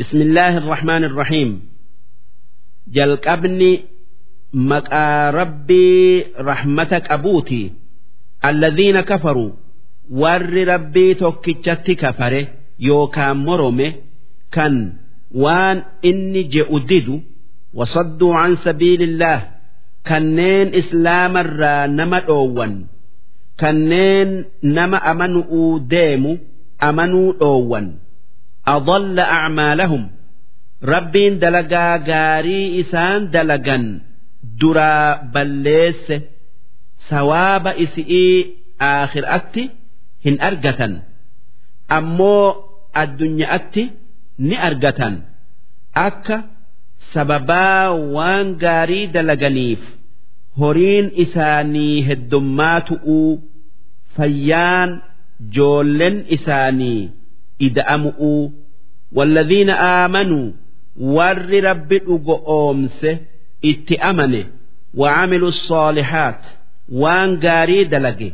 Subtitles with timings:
[0.00, 1.50] بسم الله الرحمن الرحيم
[2.96, 3.72] jalqabni
[4.70, 7.62] maqaa rabbii rahmata qabuuti
[8.48, 9.50] alladhiina kafaruu
[10.22, 12.40] warri rabbii tokkichatti kafare
[12.88, 13.88] yookaan morome
[14.54, 14.74] kan
[15.42, 15.78] waan
[16.10, 17.16] inni je'u didu
[17.78, 19.40] wasadduu an sabiilillaah
[20.08, 22.74] kanneen islaamarraa nama dhoowwan
[23.62, 24.30] kanneen
[24.76, 26.32] nama amanu'uu deemu
[26.88, 27.86] amanuu dhoowwan
[28.75, 30.03] adalla acmaalahum
[30.93, 33.85] rabbiin dalagaa gaarii isaan dalagan
[34.61, 36.15] duraa balleesse
[37.09, 38.35] sawaaba isi'ii
[38.91, 39.63] aakhiraatti
[40.25, 40.93] hin argatan
[41.97, 42.45] ammoo
[43.03, 43.83] addunyaatti
[44.47, 45.15] ni argatan
[46.07, 46.37] akka
[47.13, 49.81] sababaa waan gaarii dalaganiif
[50.61, 53.31] horiin isaanii heddummaatu'uu
[54.17, 54.89] fayyaan
[55.57, 57.01] joollen isaanii
[57.67, 58.41] ida'amu'uu
[59.12, 60.50] والذين آمنوا
[61.16, 63.10] warri rabbi dhugo oomse
[63.62, 64.42] itti amane
[64.94, 66.42] وعملوا الصالحات
[66.92, 68.32] waan gaarii dalage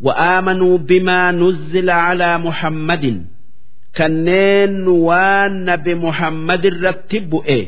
[0.00, 3.04] وآمنوا بما نزل على محمد
[3.96, 7.60] kanneen waan nabi muhammad irratti bu'e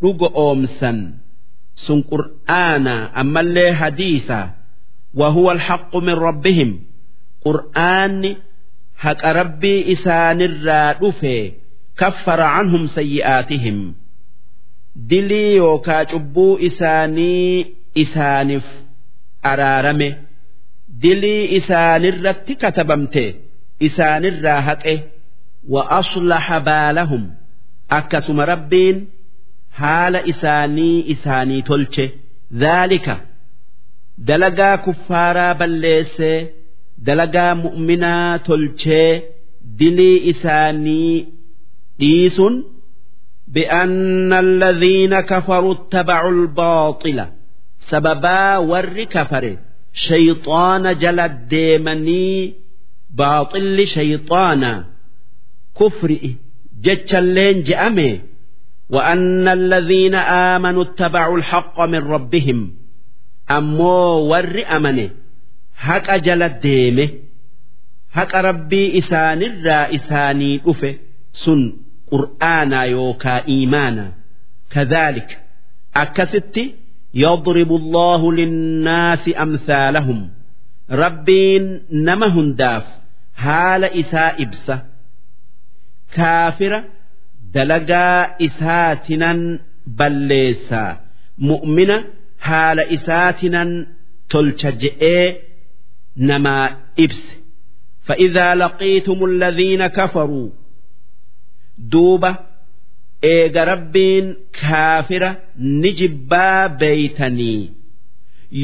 [0.00, 0.98] dhugo oomsan
[1.84, 4.40] sun qur'aana ammallee hadiisa
[5.14, 6.80] وهو الحق من ربهم
[7.44, 8.36] قرآن
[9.05, 11.35] haqa rabbii isaanirraa dhufe
[12.01, 13.77] kaffara canhum sayyi'aatihim
[15.09, 17.65] dilii yookaa cubbuu isaanii
[18.03, 18.67] isaaniif
[19.51, 20.09] araarame
[21.03, 23.23] dilii isaanirratti katabamte
[23.87, 24.95] isaanirraa haqe
[25.73, 27.23] wa aslaha baalahum.
[27.97, 28.97] Akkasuma rabbiin
[29.79, 32.05] haala isaanii isaanii tolche.
[32.61, 33.15] Dhaalika
[34.27, 36.37] dalagaa kuffaaraa balleessee
[36.98, 39.22] دلقا مؤمنا تلشه
[39.78, 41.28] دلي إساني
[41.98, 42.42] ديس
[43.48, 47.26] بأن الذين كفروا اتبعوا الباطل
[47.78, 49.56] سببا ور كفر
[49.92, 52.54] شيطان جل الديمني
[53.10, 54.84] باطل شيطانا
[55.80, 56.18] كفر
[56.80, 58.20] جتشلين جأمي
[58.90, 62.74] وأن الذين آمنوا اتبعوا الحق من ربهم
[63.50, 65.10] أمو ور أمنه
[65.76, 67.08] حق جل الديمه
[68.10, 70.94] حق ربي إسان الرا إساني أفه
[71.32, 71.72] سن
[72.10, 74.12] قرآنا يوكا إيمانا
[74.70, 75.38] كذلك
[75.96, 76.60] أكست
[77.14, 80.30] يضرب الله للناس أمثالهم
[80.90, 82.86] ربين نمهن داف
[83.36, 84.82] هال إساء إبسة
[86.14, 86.84] كافرة
[87.54, 91.00] دلقا إساتنا بليسا
[91.38, 92.04] مؤمنة
[92.42, 93.86] هال إساتنا
[94.30, 95.36] تلتجئ
[96.29, 96.65] namaa
[97.05, 97.31] ibse
[98.07, 100.47] fa'idaa laqiitum alladhiina kafaruu
[101.91, 102.31] duuba
[103.33, 104.25] eega rabbiin
[104.59, 105.29] kaafira
[105.81, 107.61] ni jibbaa beeytanii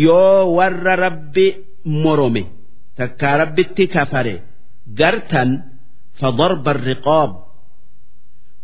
[0.05, 1.45] yoo warra rabbi
[2.03, 2.43] morome
[2.97, 4.35] takkaa rabbitti kafare
[4.99, 5.49] gartan
[6.19, 7.31] fadarba riqoob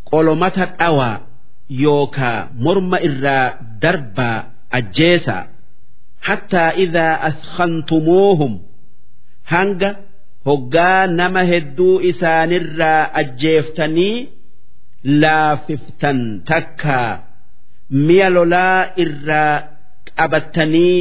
[0.10, 1.16] qolomata dhawaa
[1.84, 3.46] yookaa morma irraa
[3.82, 4.38] darbaa
[4.78, 5.44] ajjeesaa
[6.28, 8.54] hattaa idaa askhantumuuhum
[9.52, 9.90] hanga
[10.48, 14.16] hoggaa nama hedduu isaanirraa ajjeeftanii
[15.24, 16.20] laafiftan
[16.52, 17.10] takkaa
[18.08, 19.54] mi'a lolaa irraa
[20.18, 20.98] qabattanii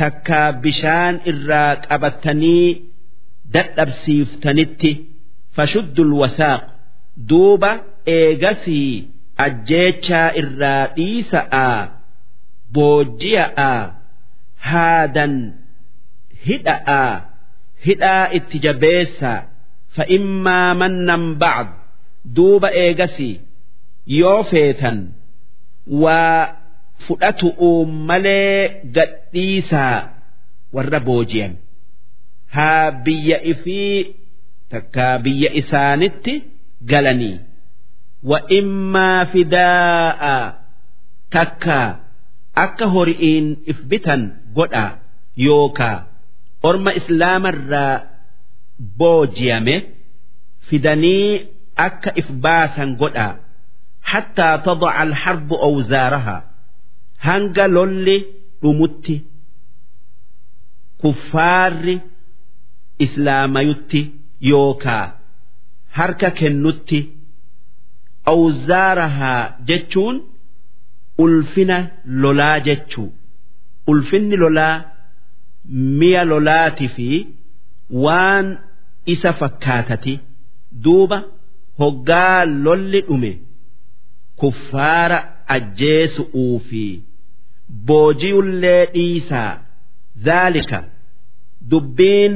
[0.00, 2.66] takkaa bishaan irraa qabattanii
[3.54, 4.90] dadhabsiiftanitti
[5.56, 6.62] fashuddul wasaaq.
[7.30, 7.70] Duuba
[8.16, 8.92] eegasii
[9.46, 11.78] ajjeechaa irraa dhiisa'aa
[12.74, 13.80] boojji'a'aa
[14.70, 15.34] haadan
[16.46, 17.10] hidha'aa
[17.86, 19.38] hidhaa itti jabeessaa
[19.96, 21.68] fa'immaa mannan ba'ad
[22.36, 23.34] duuba eegasii
[24.20, 24.98] yoo feetan
[26.02, 26.40] waa
[27.06, 28.58] fudhatu'uu malee
[28.96, 29.96] gadhiisaa
[30.74, 31.52] warra booji'an.
[32.56, 33.96] Haa biyya ifii
[34.72, 36.34] takkaa biyya isaanitti
[36.90, 37.38] galanii.
[38.30, 40.34] Wa immaa fidaa'a
[41.36, 41.88] takkaa
[42.64, 44.22] akka hori'iin if bitan
[44.56, 44.90] godhaa
[45.46, 45.96] yookaa
[46.68, 47.94] orma islaamarraa
[48.98, 49.74] booji'ame
[50.68, 51.46] fidanii
[51.86, 53.34] akka if baasan godhaa
[54.12, 56.40] hattaa tadaca alharbu awzaarahaa
[57.28, 58.16] hanga lolli
[58.62, 59.16] dhumutti
[61.02, 61.96] kuffaarri
[63.06, 64.00] islaamayutti
[64.50, 65.04] yookaa
[65.98, 66.98] harka kennutti
[68.32, 70.16] awzaarahaa jechuun
[71.18, 71.76] ulfina
[72.22, 73.12] lolaa jechuu.
[73.86, 74.74] Ulfinni lolaa
[75.99, 77.09] mi'a lolaati fi
[78.05, 78.47] waan
[79.13, 80.13] isa fakkaatati
[80.85, 81.17] duuba
[81.79, 83.31] hoggaa lolli dhume
[84.41, 85.19] kuffaara
[85.55, 86.83] ajjeesu'uu fi
[87.87, 89.51] boojiyullee dhiisaa
[90.25, 90.79] dhaalika
[91.71, 92.35] dubbiin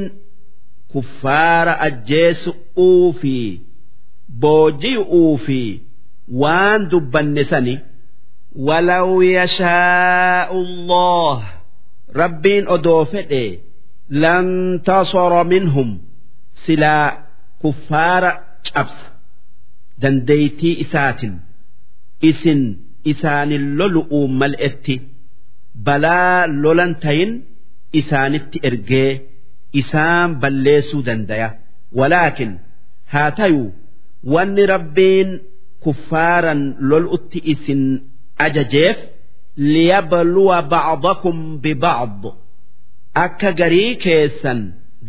[0.94, 3.36] kuffaara ajjeesu'uu fi
[4.46, 5.62] boojiyu'uu fi
[6.44, 7.76] waan dubbanne sani
[8.56, 11.44] ولو يشاء الله
[12.21, 13.45] rabbiin odoo fedhe
[14.23, 14.47] lan
[14.87, 15.91] tasara minhum
[16.65, 17.07] silaa
[17.63, 18.31] kuffaara
[18.75, 19.07] cabsa.
[20.03, 21.35] Dandeeytii isaatin
[22.31, 22.61] isin
[23.13, 24.95] isaanin lolu'uu mal'etti
[25.87, 27.33] balaa lolan tayin
[28.01, 29.11] isaanitti ergee
[29.81, 31.49] isaan balleessuu dandaya.
[31.99, 32.53] Walaakin
[33.13, 33.69] haa tayuu
[34.35, 35.31] wanni rabbiin
[35.85, 37.83] kuffaaran lol'utti isin
[38.47, 38.99] ajajeef
[39.57, 42.23] liyabluwa ba'dakum biba'd
[43.25, 44.61] akka garii keessan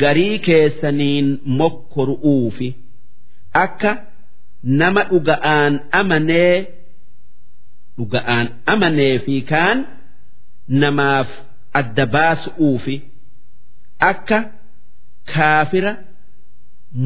[0.01, 1.27] garii keessaniin
[1.59, 2.69] mokkoru'uufi.
[3.63, 3.91] Akka
[4.79, 6.55] nama dhuga'aan amanee
[7.97, 9.77] dhuga'aan amanee fi kaan
[10.81, 11.29] namaaf
[11.79, 12.95] adda baasu'uufi.
[14.09, 14.39] Akka
[15.33, 15.93] kaafira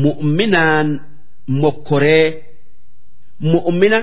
[0.04, 0.88] mu'minaan
[1.62, 2.28] mokkoree
[3.52, 4.00] mu'mina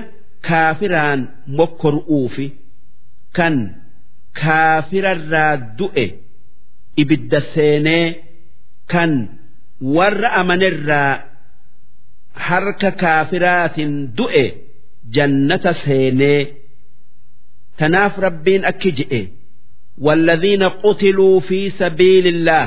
[0.47, 1.19] kaafiraan
[1.57, 2.45] mokkoru'uufi
[3.36, 3.54] kan
[4.40, 6.06] kaafirarraa du'e
[7.02, 8.06] ibidda seenee
[8.92, 9.12] kan
[9.96, 11.12] warra amanirraa
[12.48, 14.44] harka kaafiraatiin du'e
[15.14, 16.40] jannata seenee
[17.78, 19.22] tanaaf rabbiin akki je'e
[19.98, 22.66] والذين قتلوا في سبيل الله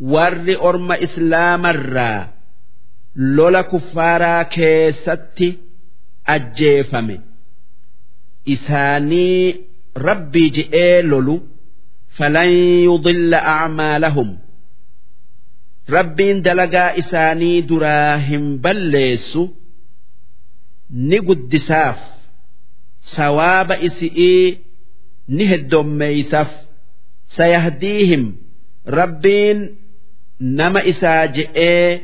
[0.00, 2.28] ور أرم إسلام الرا
[3.16, 5.58] لولا كفارا كيستي
[6.34, 7.16] ajjeefame
[8.45, 9.55] Isaanii
[10.07, 11.35] rabbii je'ee lolu
[12.17, 12.51] falan
[12.87, 14.29] yudilla acmaalahum
[15.95, 19.43] rabbiin dalagaa isaanii duraa hin balleessu
[21.09, 21.99] ni guddisaaf
[23.15, 24.57] sawaaba isi'ii
[25.35, 26.51] ni heddommeeysaaf
[27.37, 28.23] sayahdiihim
[28.99, 29.59] rabbiin
[30.59, 32.01] nama isaa je'ee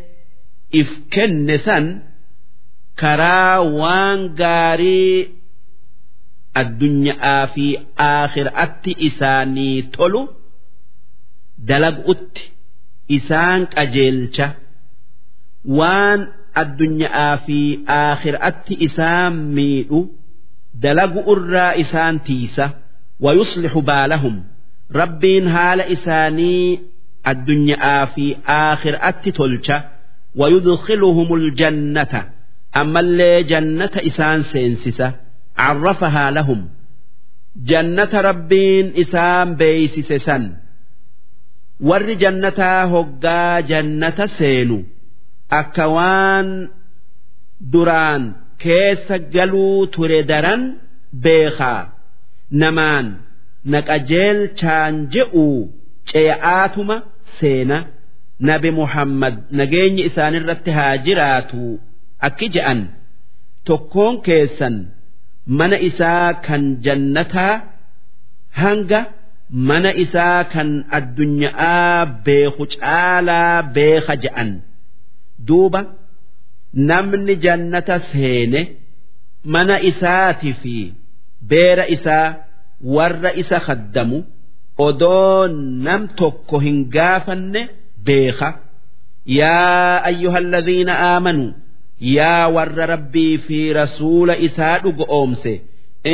[0.82, 1.86] if kenne san
[3.02, 5.37] karaa waan gaarii
[6.62, 7.66] addunyaa fi
[8.10, 10.22] aakhiraatti isaanii tolu
[11.70, 12.44] dalaguutti
[13.18, 14.48] isaan qajeelcha.
[15.78, 16.20] Waan
[16.62, 17.60] addunyaa fi
[18.02, 20.00] aakhiraatti isaan miidhu
[20.84, 22.66] dalagu irraa isaan tiisa.
[23.24, 24.36] Wayuslixu baalahum.
[25.00, 26.80] Rabbiin haala isaanii
[27.32, 28.26] addunyaa fi
[28.62, 29.78] aakhiraatti tolcha.
[30.40, 32.22] Wayudkiluhum aljannata
[32.82, 35.08] ammallee jannata isaan seensisa.
[35.60, 36.62] Carrafahaa lahum
[37.72, 40.44] jannata rabbiin isaan beeysise san
[41.90, 44.78] warri jannataa hoggaa jannata seenu
[45.60, 46.50] akka waan
[47.74, 48.24] duraan
[48.64, 50.62] keessa galuu ture daran
[51.26, 51.82] beekaa
[52.64, 53.08] namaan
[53.74, 55.56] naqajeelchaan je'uu
[56.12, 56.98] ce'aatuma
[57.40, 57.78] seena
[58.50, 61.64] nabi muhammad nageenyi isaanirratti haa jiraatu
[62.28, 62.80] akki je'an
[63.70, 64.76] tokkoon keessan
[65.48, 67.54] mana isaa kan jannataa
[68.62, 69.00] hanga
[69.70, 74.50] mana isaa kan addunyaa beeku caalaa beeka je'an
[75.48, 75.82] duuba
[76.90, 78.62] namni jannata seene
[79.54, 80.76] mana isaati fi
[81.50, 82.28] beera isaa
[82.96, 84.18] warra isa khaddamu
[84.88, 85.48] odoo
[85.86, 87.62] nam tokko hin gaafanne
[88.08, 88.50] beeka.
[89.40, 91.52] Yaa ayyuhalladhiina aamanuu
[92.00, 95.54] yaa warra rabbii fi rasuula isaa dhugo oomse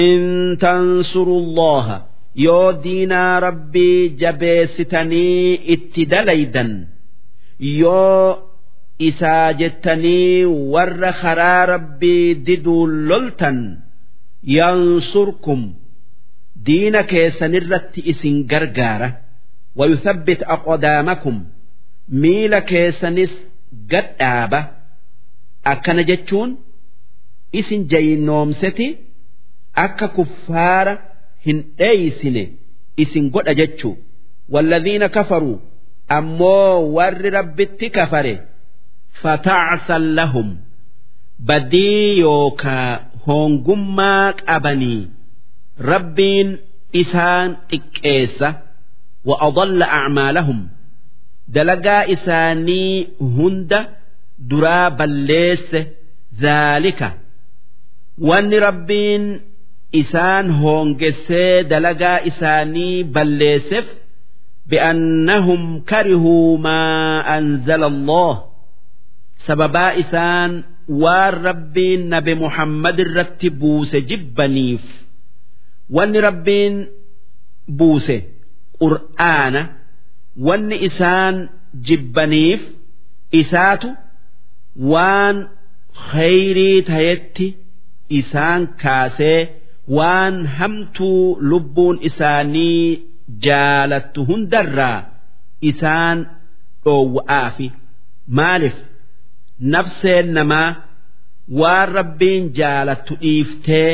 [0.03, 0.23] in
[0.63, 1.97] tansurullaha
[2.45, 6.71] yoo diinaa rabbii jabeessitanii itti dalaydan
[7.59, 8.27] yoo
[9.09, 13.59] isaa jettanii warra karaa rabbii diduu loltan
[14.57, 15.61] yansurkum
[16.65, 19.09] diina keessanirratti isin gargaara.
[19.79, 21.37] Wayuthabbit aqdaamakum
[22.21, 23.33] miila keessanis
[23.91, 24.59] gadhaaba
[25.72, 26.50] akkana jechuun
[27.60, 28.86] isin jayinoomseti
[29.84, 30.94] akka kuffaara
[31.46, 32.44] hin dheeysine
[33.06, 33.94] isin godha jechuu
[34.52, 35.56] والذين كفروا
[36.18, 38.34] ammoo warri rabbitti kafare
[39.22, 40.48] fatacsan lahum
[41.48, 42.92] badii yookaa
[43.26, 45.00] hoongummaa qabanii
[45.92, 46.48] rabbiin
[47.02, 48.48] isaan xiqqeessa
[49.28, 50.58] وأضل أعمالهم
[51.54, 53.80] dalagaa isaanii hunda
[54.49, 55.79] duraa balleesse
[56.41, 57.09] zaalika.
[58.29, 59.23] Wanni rabbiin
[60.01, 63.85] isaan hoongessee dalagaa isaanii balleesseef
[64.69, 68.33] bi'annahum karihuu maa anzala Allah
[69.45, 70.51] sababaa isaan
[71.03, 74.83] waan rabbiin nabe Muhammad irratti buuse jibbaniif.
[75.95, 76.75] Wanni rabbiin
[77.77, 78.17] buuse
[78.79, 79.61] qur'aana
[80.47, 81.35] wanni isaan
[81.87, 82.61] jibbaniif
[83.41, 83.89] isaatu
[84.91, 85.37] waan
[86.09, 87.47] khayrii tayetti
[88.19, 89.39] isaan kaasee
[89.97, 92.87] waan hamtuu lubbuun isaanii
[93.45, 94.99] jaalattu hundarraa
[95.71, 96.17] isaan
[96.85, 97.67] dhoowwa'aafi.
[98.37, 98.77] Maaliif?
[99.73, 100.69] Nafseen namaa
[101.59, 103.91] waan rabbiin jaalattu dhiiftee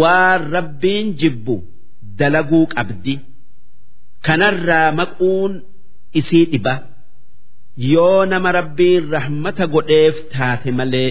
[0.00, 1.56] waan rabbiin jibbu
[2.18, 3.14] dalaguu qabdi.
[4.26, 5.52] Kanarraa maquun
[6.20, 6.74] isii dhiba
[7.78, 11.10] yoo nama rabbiin rahmata godheef taate malee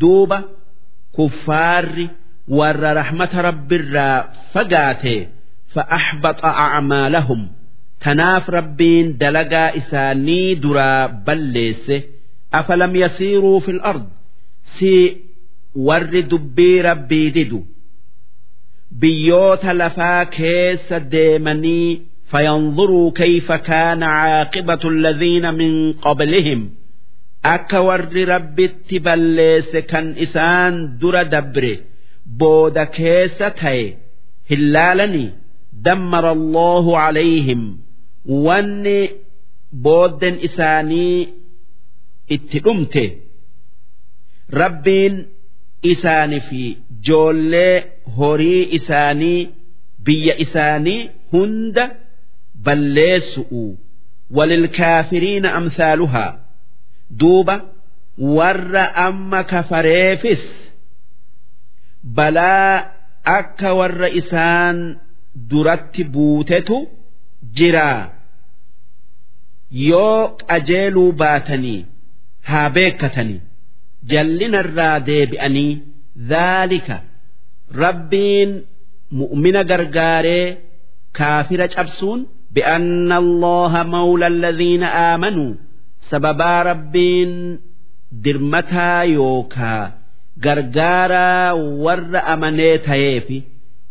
[0.00, 0.38] duuba
[1.16, 2.06] kuffaarri
[2.58, 4.16] warra rahmata rabbirraa
[4.52, 5.14] fagaate
[5.74, 7.42] fa'axbaxa acmaalahum
[8.04, 11.96] tanaaf rabbiin dalagaa isaanii duraa balleesse.
[12.58, 14.04] Afalam yasiiruu fil ard?
[14.76, 14.92] Si
[15.88, 17.60] warri dubbii rabbii didu?
[19.00, 21.90] Biyyoota lafaa keessa deemanii
[22.31, 26.69] فينظروا كيف كان عاقبة الذين من قبلهم
[27.45, 31.79] أكا ور ربي تبليس كان إسان در دبري
[32.25, 33.97] بودا كيس تاي
[34.51, 35.29] هلالني
[35.73, 37.79] دمر الله عليهم
[38.25, 39.09] واني
[39.73, 41.27] بودن إساني
[42.31, 43.11] اتلمته
[44.53, 45.25] ربين
[45.85, 49.49] إساني في جولي هوري إساني
[50.05, 51.91] بي إساني هند
[52.66, 53.62] balleessu'u
[54.36, 56.30] walilkaafiriina amsaaluhaa
[57.20, 57.56] duuba
[58.36, 60.44] warra amma kafareefis
[62.18, 62.74] balaa
[63.38, 64.76] akka warra isaan
[65.50, 66.76] duratti buutetu
[67.58, 68.02] jiraa
[69.88, 71.80] yoo qajeeluu baatanii
[72.50, 73.40] haa beekkatanii
[74.12, 75.72] jallinarraa deebi'anii
[76.30, 76.96] dhaalika
[77.82, 78.50] rabbiin
[79.20, 80.46] mu'mina gargaaree
[81.18, 82.20] kaafira cabsuun
[82.55, 85.53] بأن الله مولى الذين آمنوا
[86.01, 87.59] سببا ربين
[88.11, 89.91] درمتا يوكا
[90.45, 93.41] غرغارا ور أمنيت هيفي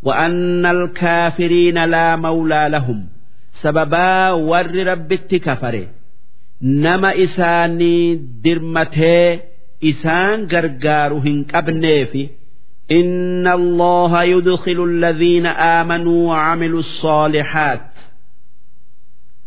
[0.03, 3.07] وأن الكافرين لا مولى لهم
[3.53, 5.87] سببا ور ربت كفره
[6.63, 9.41] نما إساني درمته
[9.85, 12.29] إسان غرغارهن قبنيفي
[12.91, 17.81] إن الله يدخل الذين آمنوا وعملوا الصالحات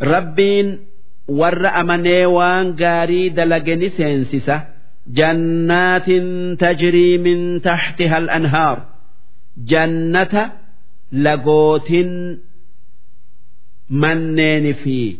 [0.01, 0.79] ربين
[1.27, 4.63] ور أمني وان غاري دلقني سينسسة
[5.07, 6.05] جنات
[6.59, 8.77] تجري من تحتها الأنهار
[9.71, 10.43] jannata
[11.25, 12.11] lagootin
[14.01, 15.19] manneeni fi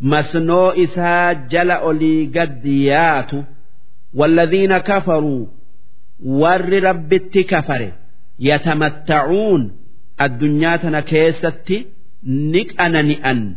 [0.00, 3.44] masnoo isaa jala olii gaddi yaatu
[4.14, 5.46] والذين كفروا
[6.24, 7.92] ور ربت كفر
[8.40, 9.72] يتمتعون
[10.20, 11.86] الدنيا تنكيستي
[12.26, 13.56] نك أنا نئن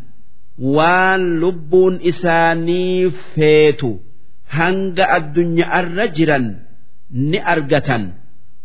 [0.58, 4.00] waan lubbuun isaanii feetu
[4.46, 6.46] hanga addunyaa addunyaarra jiran
[7.10, 8.12] ni argatan.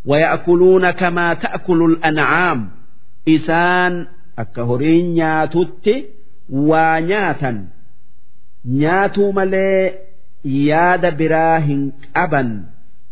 [0.06, 2.60] Waya'kuluuna kamaa ta'kulu an'aam.
[3.25, 5.96] Isaan akka horiin nyaatutti
[6.51, 7.58] waa nyaatan.
[8.65, 9.94] Nyaatuu malee
[10.44, 12.51] yaada biraa hin qaban.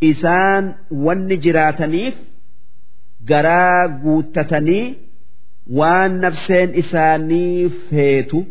[0.01, 0.73] Isaan
[1.07, 2.15] wanni jiraataniif
[3.27, 4.95] garaa guuttatanii
[5.79, 8.45] waan nafseen isaanii feetu.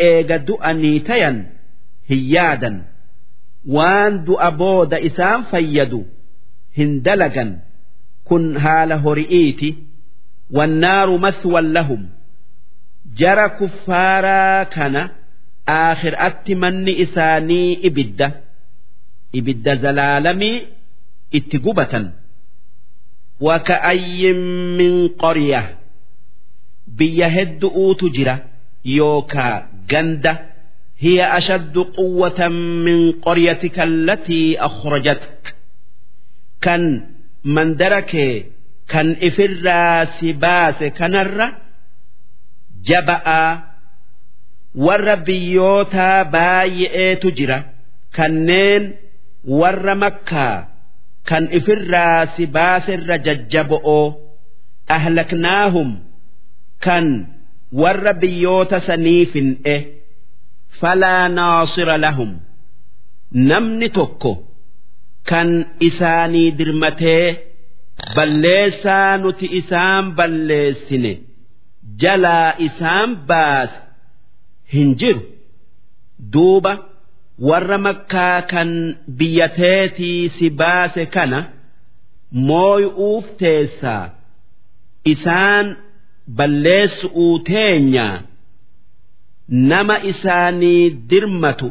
[0.00, 1.46] إيجدو أنيتين
[2.08, 2.82] هيادا
[3.66, 6.00] waan du'a booda isaan fayyadu
[6.78, 7.50] hin dalagan
[8.28, 9.70] kun haala hori'iiti
[10.56, 12.02] wannaaru maswan lahum
[13.20, 15.02] jara kuffaaraa kana
[15.78, 18.28] aakhiraatti manni isaanii ibidda
[19.40, 20.56] ibidda zalaalamii
[21.40, 22.06] itti gubatan
[23.40, 24.32] وكأي
[24.78, 25.08] من
[26.97, 28.35] biyya hedduutu jira
[28.97, 29.55] yookaa
[29.91, 30.33] ganda
[31.03, 32.53] hiya ashaddu quwwatan
[32.85, 35.43] min qoryatika allatii akhrajatk
[36.65, 36.83] kan
[37.55, 38.33] mandara kee
[38.91, 41.47] kan ifirraa si baase kanarra
[42.89, 43.49] jaba'aa
[44.85, 47.57] warra biyyootaa baay'eetu jira.
[48.17, 48.83] Kanneen
[49.59, 50.57] warra makkaa
[51.29, 54.05] kan ifirraa si baaserra jajjabo'oo
[54.95, 55.89] ahlaknaahum
[56.85, 57.07] kan
[57.81, 59.75] warra biyyoota sanii fin'e
[60.79, 62.31] falaa naasira lahum
[63.49, 64.31] namni tokko
[65.29, 65.49] kan
[65.87, 67.25] isaanii dirmatee
[68.15, 71.11] balleessaa nuti isaan balleessine
[72.03, 73.77] jalaa isaan baase
[74.73, 75.21] hin jiru
[76.33, 76.73] duuba
[77.49, 78.69] warra makkaa kan
[79.21, 81.39] biyyateetii si baase kana
[82.49, 84.03] mooy'uuf teessaa
[85.13, 85.67] isaan.
[86.37, 88.05] Balleessu'uu teenya
[89.71, 91.69] nama isaanii dirmatu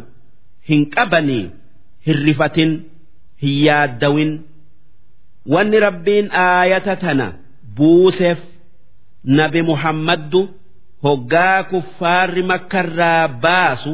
[0.68, 1.44] hin qabanii
[2.06, 2.70] hin rifatin
[3.42, 4.32] hin yaaddawin.
[5.52, 7.26] Wanni rabbiin aayata tana
[7.76, 8.40] buuseef
[9.38, 10.40] nabi muhammaddu
[11.04, 13.92] hoggaa kuffaarri makkarraa baasu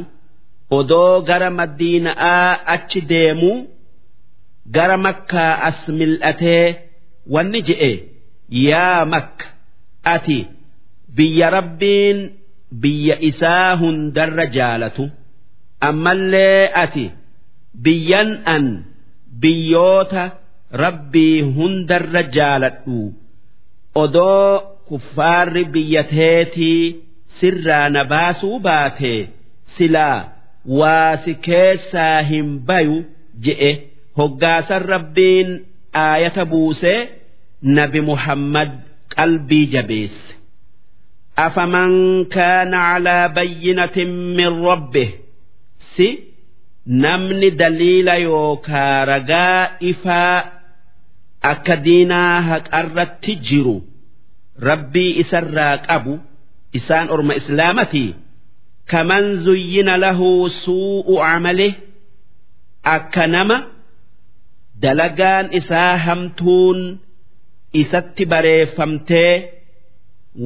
[0.79, 3.59] odoo gara madiina'aa achi deemuu
[4.77, 6.67] gara makkaa as mil'atee
[7.35, 7.93] wanni je'e
[8.69, 9.47] yaa makka
[10.15, 10.39] ati
[11.17, 12.19] biyya rabbiin
[12.83, 15.05] biyya isaa hundarra jaalatu.
[15.89, 17.07] Ammallee ati
[17.85, 18.65] biyyan an
[19.43, 20.25] biyyoota
[20.83, 22.99] rabbii hundarra jaaladhu.
[24.03, 26.85] Odoo kuffaarri biyyateetii
[27.41, 29.15] sirraa na baasuu baate
[29.77, 30.21] silaa
[30.81, 32.99] waasi keessaa hin bayu
[33.45, 33.73] je'e.
[34.19, 35.49] Hoggaasan rabbiin
[36.05, 37.01] aayata buusee
[37.77, 38.71] nabi muhammad
[39.17, 40.31] qalbii jabeesse
[41.37, 45.11] calaa bayyinatin min rabbih
[45.95, 46.09] si
[46.87, 50.37] namni daliila yookaa ragaa ifaa
[51.52, 53.76] akka diinaa haqarratti jiru
[54.69, 56.14] rabbii isarraa qabu
[56.78, 58.11] isaan orma islaamatii
[58.90, 61.75] kaman zuyyina lahu suu'u camalih
[62.97, 63.57] akka nama
[64.83, 66.81] dalagaan isaa hamtuun
[67.83, 69.33] isatti bareeffamtee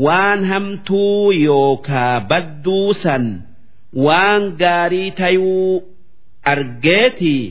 [0.07, 3.25] waan hamtuu yookaa badduu san
[4.07, 5.83] waan gaarii tayuu
[6.53, 7.45] argeetii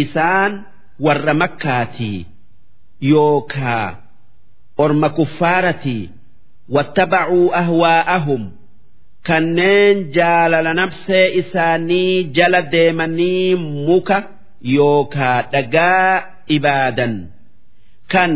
[0.00, 0.52] isaan
[1.06, 2.26] warra makkaatii
[3.12, 3.96] yookaa
[4.84, 6.10] orma kuffaaratii
[6.74, 8.42] wattabacuu ahwaa'ahum
[9.28, 13.54] kanneen jaalala nafsee isaanii jala deemanii
[13.88, 14.18] muka
[14.76, 16.22] yookaa dhagaa
[16.56, 17.14] ibaadan
[18.12, 18.32] kan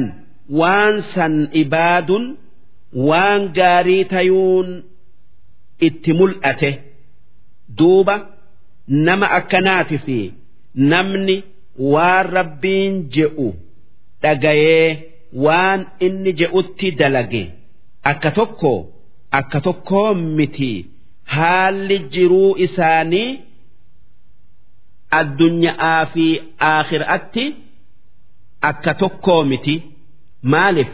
[0.61, 2.25] waan san ibaadun
[3.09, 4.69] waan gaarii tayuun
[5.87, 6.71] itti mul'ate
[7.79, 8.15] duuba
[9.07, 10.19] nama akkanaati fi
[10.93, 11.37] namni
[11.93, 13.49] waan rabbiin je'u
[14.23, 14.89] dhagayee
[15.45, 17.43] waan inni je'utti dalage
[18.11, 18.73] akka tokko
[19.39, 20.73] akka tokkoo miti.
[21.35, 23.31] Haalli jiruu isaanii
[25.19, 26.27] addunyaa fi
[26.71, 27.45] aakhiraatti
[28.71, 29.75] akka tokkoo miti.
[30.53, 30.91] Maaliif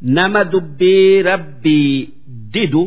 [0.00, 2.08] nama dubbii rabbii
[2.54, 2.82] didu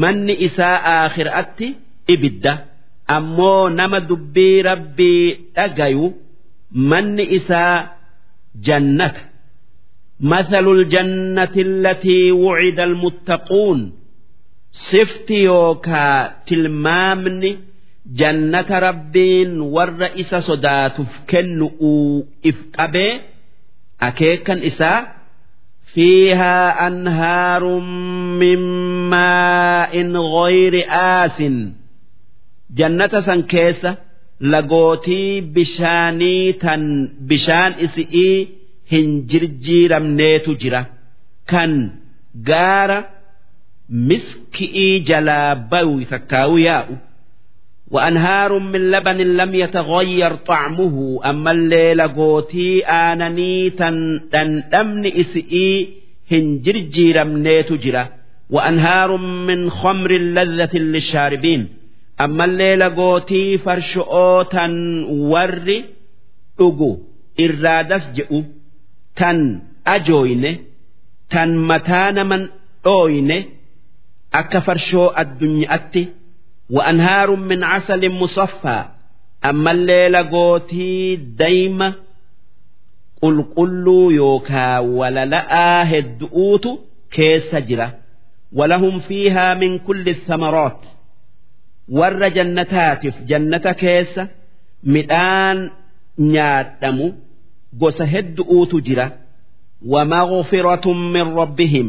[0.00, 1.68] manni isaa aakhiraatti
[2.14, 2.52] ibidda
[3.16, 6.06] ammoo nama dubbii rabbii dhagayu
[6.90, 7.76] manni isaa
[8.66, 9.20] jannata
[10.32, 13.92] مثل الجنة التي وعد المتقون
[14.72, 17.58] صفت يوكا تلمامني
[18.06, 23.20] جنة ربين والرئيس صدات فكنؤوا إفقبي
[24.02, 25.15] أكيكا إساء
[25.96, 27.64] فيها أنهار
[28.40, 28.58] من
[29.10, 29.94] ماء
[30.36, 31.42] غير آس
[32.78, 33.96] جنة سنكيسة
[34.40, 38.48] لقوتي بشاني تن بشان إسئي
[38.92, 40.80] hin jirjiiramneetu jira
[41.50, 41.72] kan
[42.48, 42.98] gaara
[44.08, 46.94] miski'ii jalaa bayu takkaawu yaa'u
[47.90, 55.88] وأنهار من لبن لم يتغير طعمه أما الليل قوتي آنني تن تن إسئي
[56.32, 58.08] هنجرجي رمنيت جرا
[58.50, 61.68] وأنهار من خمر لذة للشاربين
[62.20, 64.66] أما الليل قوتي فرشؤوتا
[65.08, 65.82] ور
[66.60, 66.98] أجو
[67.40, 68.44] إرادس جئو
[69.20, 69.38] tan
[69.84, 70.52] ajooyne
[71.32, 72.42] tan mataa naman
[72.84, 73.36] dhooyne
[74.40, 76.02] akka farshoo addunyaatti
[76.70, 78.84] وأنهار من عسل مصفى
[79.44, 81.94] أما الليلة قوتي دايما
[83.22, 86.68] قل قلوا يوكا ولا لا هدؤوت
[87.10, 87.94] كيس جرة
[88.52, 90.80] ولهم فيها من كل الثمرات
[91.88, 94.20] ور جنتات في جنة كيس
[94.84, 95.70] مئان
[96.18, 97.12] نياتمو
[97.80, 99.06] gosa heddu'uutu jira
[99.92, 101.88] wamaghfiratun min rabbihim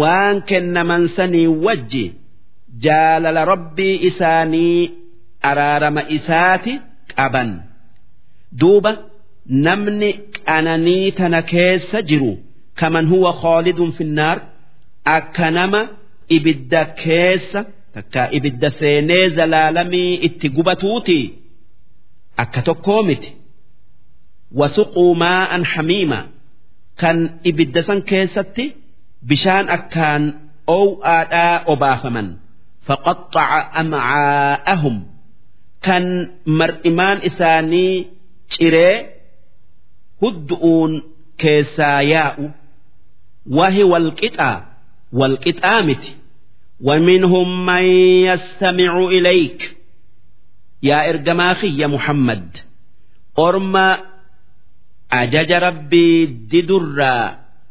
[0.00, 2.04] waan kennaman sanii wajji
[2.85, 4.91] jaalala rabbii isaanii
[5.49, 6.73] araarama isaati
[7.17, 7.49] qaban.
[8.59, 8.91] Duuba
[9.65, 10.09] namni
[10.47, 12.31] qananii tana keessa jiru
[12.79, 14.37] kaman huwa khoolidun finnaar
[15.17, 15.81] akka nama
[16.35, 17.59] ibidda keessa
[17.93, 21.19] takka ibidda seenee zalaalamii itti gubatuuti.
[22.43, 23.29] Akka tokkoo miti.
[24.59, 26.19] Wasuquu maa'an hamiima
[27.01, 27.17] kan
[27.49, 28.65] ibidda san keessatti
[29.29, 30.23] bishaan akkaan
[30.75, 32.27] oow'aadhaa obaafaman.
[32.88, 35.06] فقطع أمعاءهم
[35.82, 38.06] كان مرئمان إساني
[38.54, 39.08] ciree
[40.20, 40.92] huddu'uun
[41.40, 42.44] keessaa yaa'u
[43.56, 44.56] wahi walqixaa
[45.20, 46.12] walqixaa miti
[46.80, 47.84] ومنهم من
[48.28, 49.76] يستمع إليك
[50.82, 52.56] يا إرجماخي يا محمد
[53.38, 53.96] أرمى
[55.12, 56.98] أجج ربي ددر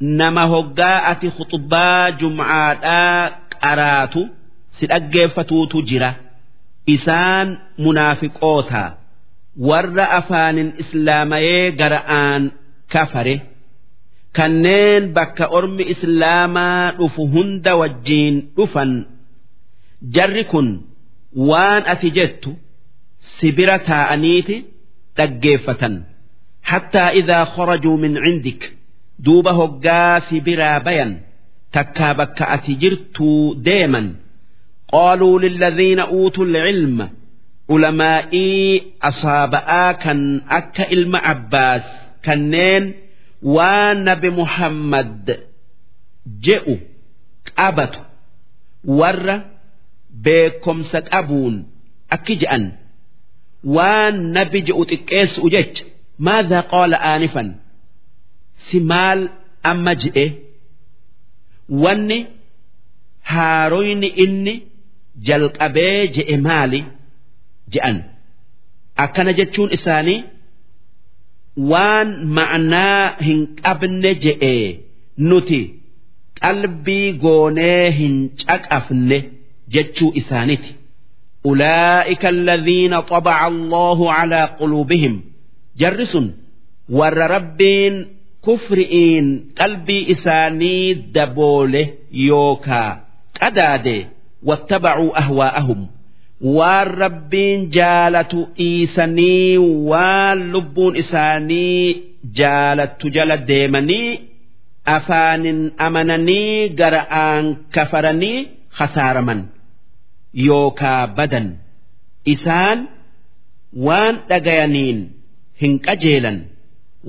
[0.01, 2.83] نما هقاءة خطبا جمعة
[4.78, 6.10] si dhaggeeffatuutu jira.
[6.94, 7.48] Isaan
[7.84, 8.82] munaafiqoota.
[9.68, 12.42] Warra afaanin islaamayee gara'aan
[12.92, 13.36] kafare.
[14.36, 18.92] Kanneen bakka ormi islaamaa dhufu hunda wajjiin dhufan.
[20.14, 20.68] Jarri kun
[21.50, 22.50] waan ati jettu
[23.38, 24.56] sibira taa'aniiti
[25.16, 25.94] dhaggeeffatan.
[26.70, 28.60] Hattaa idaa kharajuu min cindik
[29.24, 31.12] duuba hoggaa sibiraa bayan.
[31.74, 34.06] Takkaa bakka ati jirtuu deeman.
[34.92, 37.06] Qaaluu lilladhiina uutuu lcilma
[37.74, 40.20] ulamaa'ii asaaba'aa kan
[40.58, 41.84] akka ilma abbaas
[42.26, 42.84] kanneen
[43.56, 45.26] waan nabi muhammad
[46.46, 46.74] je'u
[47.58, 48.00] qabatu
[49.00, 49.36] warra
[50.24, 51.54] beekomsa qabuun
[52.16, 52.64] akki je'an
[53.76, 55.84] waan nabi je'u xiqqeessu jecha
[56.28, 57.48] maadhaa qaala aanifan
[58.70, 59.20] si maal
[59.70, 60.26] amma je'e
[61.82, 62.18] wanni
[63.32, 64.54] haaroyni inni
[65.27, 66.79] jalqabee je'e maali
[67.73, 67.97] je'an
[69.05, 70.19] akkana jechuun isaanii
[71.71, 74.53] waan ma'anaa hin qabne je'e
[75.29, 75.61] nuti
[76.41, 79.19] qalbii goonee hin caqafne
[79.75, 80.71] jechuu isaaniti
[81.45, 85.21] أولئك الذين طبع الله على قلوبهم
[85.77, 86.17] جرس
[86.89, 88.07] ور ربين
[88.47, 93.03] كفرئين قلبي إساني دبوله يوكا
[93.41, 94.05] قداده
[94.48, 95.80] wattabacuu ahwaa'ahum
[96.56, 99.56] waan rabbiin jaalatu dhiisanii
[99.90, 102.02] waan lubbuun isaanii
[102.40, 104.20] jaalattu jala deemanii
[104.96, 108.38] afaanin amananii gara'aan kafaranii
[108.78, 109.40] khasaaraman
[110.46, 111.48] yookaa badan
[112.34, 112.78] isaan
[113.86, 114.98] waan dhagayaniin
[115.62, 116.38] hin qajeelan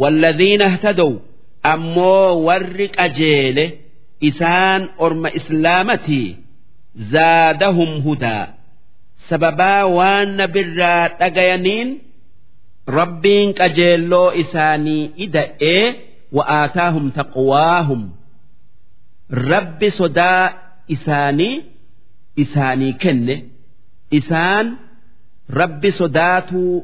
[0.02, 1.12] walladhiina htadow
[1.74, 3.66] ammoo warri qajeele
[4.30, 6.28] isaan orma islaamatii
[6.98, 8.48] zaadahum hudaa
[9.30, 11.90] sababaa waan na birraa dhagayaniin
[13.00, 15.86] rabbiin qajeelloo isaanii ida'ee
[16.38, 18.02] wa'aataahum taqwaahum
[19.52, 20.46] rabbi sodaa
[20.96, 21.56] isaanii
[22.44, 23.36] isaanii kenne
[24.20, 24.68] isaan
[25.62, 26.76] rabbi sodaatuu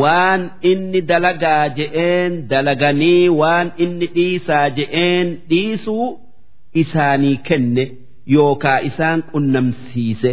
[0.00, 6.06] waan inni dalagaa je'een dalaganii waan inni dhiisaa je'een dhiisuu
[6.82, 7.84] isaanii kenne.
[8.35, 10.31] yookaa isaan qunnamsiise.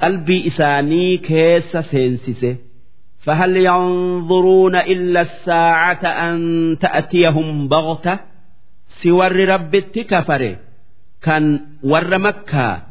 [0.00, 2.52] qalbii isaanii keessa seensise
[3.26, 6.36] فهل ينظرون إلا الساعة أن
[6.80, 8.18] تأتيهم بغتة
[9.02, 10.56] سور رب التكفر
[11.22, 12.82] كان ور مكة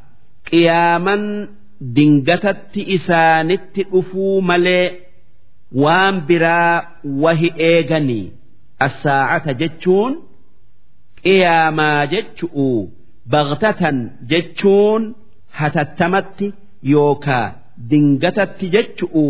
[0.51, 1.47] قياما
[1.81, 4.91] دنجتت إسانت أفو ملي
[5.71, 8.31] وان برا وهي إيغني
[8.81, 10.11] الساعة جتشون
[11.25, 12.87] قياما جتشؤ
[13.32, 13.96] baqtatan
[14.30, 15.02] jechuun
[15.58, 16.54] hatattamatti
[16.94, 17.46] yookaa
[17.90, 19.26] dingatatti jechu'u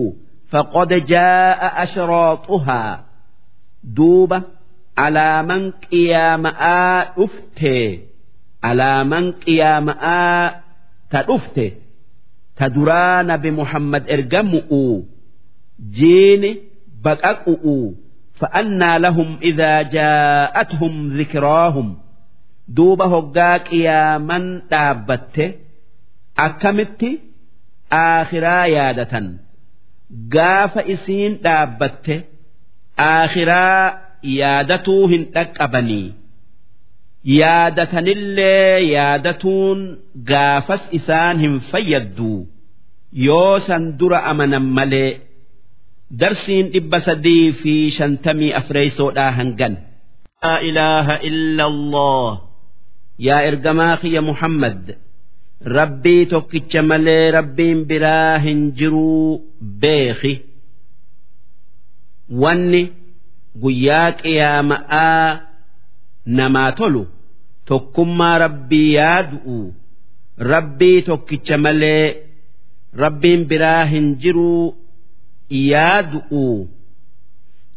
[0.53, 2.93] faqad jaa'a ashraaxuhaa.
[3.97, 4.39] Duuba
[4.97, 7.77] alaaman qiyaama'aa dhufte
[8.71, 10.45] alaaman qiyaama'aa
[11.13, 11.67] ta dhufte
[12.59, 14.83] ta duraa nabi muhammad ergamu'u
[15.99, 16.51] jiini
[17.05, 17.77] baqaqu'u
[18.41, 21.89] fa'annaa lahum idaa jaa'athum dhikraahum.
[22.70, 25.54] دوب هقا قياما دابته
[26.40, 27.02] أكمت
[27.96, 29.26] aakhiraa yaadatan
[30.36, 32.16] gaafa isiin dhaabbatte
[33.10, 33.84] aakhiraa
[34.40, 36.08] yaadatuu hin dhaqqabanii
[37.40, 39.80] yaadatanillee yaadatuun
[40.32, 42.34] gaafas isaan hin fayyaddu
[43.28, 45.12] yoo san dura amanan malee
[46.22, 49.74] darsiin dhibba sadii fi shantamii afreeysoodhaa hangan
[50.44, 52.30] laa ilaaha illa allah
[53.27, 54.83] yaa ergamaa kiyya muhammad
[55.77, 59.41] rabbii tokkicha malee rabbiin biraa hin jiruu
[59.83, 60.35] beeki.
[62.43, 62.83] Wanni
[63.63, 65.29] guyyaa qiyaama'aa
[66.39, 67.03] namaa tolu
[67.69, 69.59] tokkummaa rabbii yaadu'u
[70.53, 72.07] rabbii tokkicha malee
[73.03, 74.65] rabbiin biraa hin jiruu
[75.71, 76.45] yaadu'u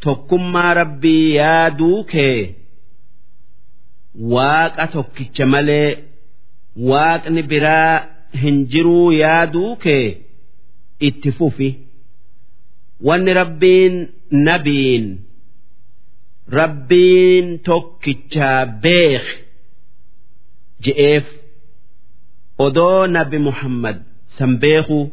[0.06, 2.38] tokkummaa rabbii yaaduu kee
[4.34, 5.90] waaqa tokkicha malee
[6.90, 7.94] waaqni biraa
[8.42, 10.06] hin jiruu yaaduu kee
[11.08, 11.70] itti fufi.
[13.08, 13.96] Wanni rabbiin
[14.48, 15.06] nabiin
[16.58, 19.26] rabbiin tokkichaa beek
[20.86, 21.26] je'eef
[22.66, 23.98] odoo nabi muhammad
[24.38, 25.06] san beekuu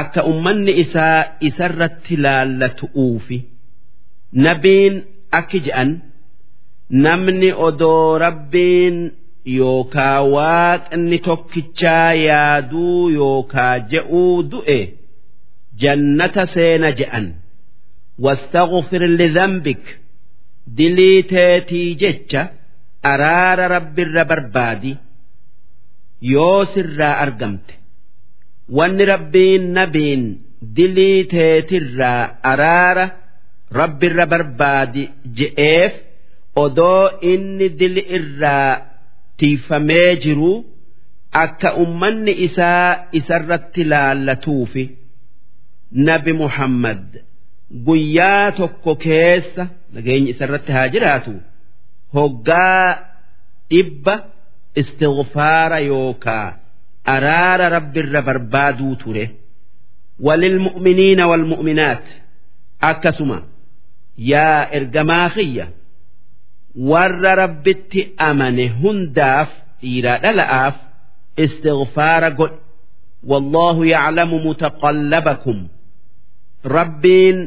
[0.00, 1.18] akka ummanni isaa
[1.48, 3.38] isarratti laallatu'uufi
[4.46, 4.94] nabiin
[5.38, 5.90] akki je'an
[7.05, 8.97] namni odoo rabbiin
[9.59, 14.79] yookaa waaqni tokkichaa yaaduu yookaa je'uu du'e
[15.81, 17.27] jannata seena je'an
[18.23, 19.83] واستغفر لذنبك
[20.77, 22.41] dilii teetii jecha
[23.11, 24.91] araara rabbirra barbaadi
[26.33, 27.73] yoo sirraa argamte
[28.77, 30.23] wanni rabbiin nabiin
[30.77, 33.05] dilii teetirraa araara
[33.79, 35.03] rabbirra barbaadi
[35.37, 35.93] je'eef
[36.62, 38.72] odoo inni dili irraa
[39.38, 40.52] tiifamee jiru
[41.44, 44.84] akka ummanni isaa isarratti laallatuufi
[46.08, 47.04] nabi muhammad
[47.86, 51.34] guyyaa tokko keessa nageenyi isarratti haa jiraatu
[52.16, 52.86] hoggaa
[53.70, 54.14] dhibba
[54.80, 56.46] istighfaara yookaa
[57.14, 59.24] araara rabbirra barbaaduu ture.
[60.26, 62.04] Walilmu'miniina walmu'minaat
[62.90, 63.38] akkasuma
[64.32, 65.66] yaa ergamaa kiyya
[66.90, 69.48] warra rabbitti amane hundaaf
[69.80, 70.76] dhiiraa dhala'aaf
[71.44, 72.58] istighfaara godhe
[73.30, 75.58] wallaahu yaclamu mutaqallabakum.
[76.76, 77.38] Rabbiin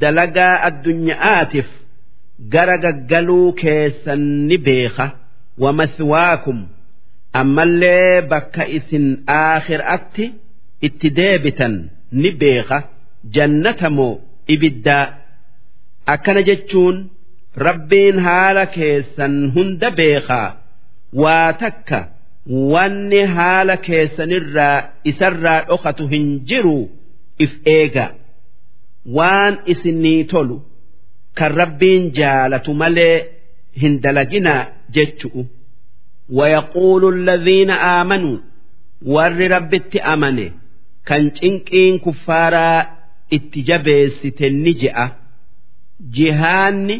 [0.00, 1.68] dalagaa addunyaa'aatiif
[2.52, 5.06] gara gaggaluu keessan ni beeka.
[5.62, 6.58] Wamathwaakum
[7.40, 10.24] ammallee bakka isin aakhiraatti
[10.86, 11.74] itti deebitan
[12.12, 12.78] ni beeka.
[13.34, 14.14] Jannatamoo
[14.54, 15.06] ibiddaa.
[16.12, 16.96] Akkana jechuun
[17.66, 20.56] rabbiin haala keessan hunda beekaa.
[21.22, 21.98] Waa takka
[22.72, 24.76] wanni haala keessanirraa
[25.10, 26.78] isarraa dhokatu hin jiru
[27.38, 28.06] if eega.
[29.16, 30.56] waan isinii tolu
[31.38, 33.16] kan rabbiin jaalatu malee
[33.82, 34.62] hin dalaginaa
[34.96, 35.42] jechu'u.
[36.38, 38.38] Wayaquulu alladhiina aamanuu
[39.16, 40.46] warri rabbitti amane
[41.10, 42.80] kan cinqiin kuffaaraa
[43.38, 45.06] itti jabeessite ni je'a.
[46.16, 46.96] Jihaanni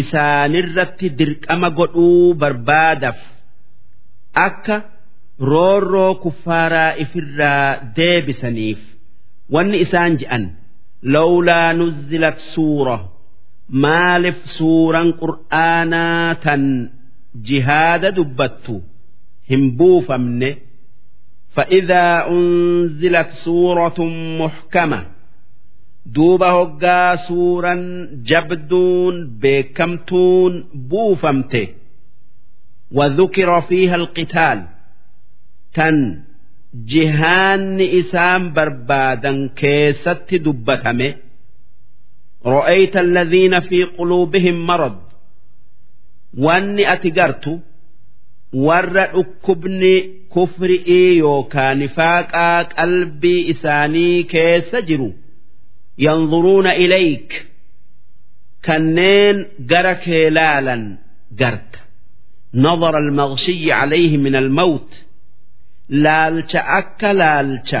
[0.00, 3.18] isaanirratti dirqama godhuu barbaadaf
[4.46, 4.76] akka
[5.50, 8.80] roorroo kuffaaraa ifirraa deebisaniif
[9.54, 10.44] wanni isaan je'an
[11.14, 12.96] lawlaa nuzzilat suura
[13.84, 16.62] maaliif suuran qur'aanaa tan
[17.48, 18.82] jihaada dubbattu
[19.50, 20.50] hin buufamne?
[21.54, 25.00] Fa'idaa unzilat suuratun muhkama
[26.07, 27.73] دوب هقا سورا
[28.25, 31.67] جبدون بكمتون بوفمته
[32.91, 34.63] وذكر فيها القتال
[35.73, 36.23] تن
[36.91, 41.09] jihaanni isaan barbaadan keessatti dubbatame
[42.45, 44.95] رأيت الذين في قلوبهم مرض
[46.37, 47.53] wanni ati gartu
[48.53, 49.95] warra dhukkubni
[50.33, 55.09] kufri'ii yookaan nifaaqaa qalbii isaanii keessa jiru
[56.06, 57.30] yanzuruuna ilayk
[58.66, 59.36] kanneen
[59.70, 60.82] gara kee laalan
[61.40, 61.78] garta
[62.64, 64.90] nadara almaqshiyyi calayhi min almawt
[66.04, 67.80] laalcha akka laalcha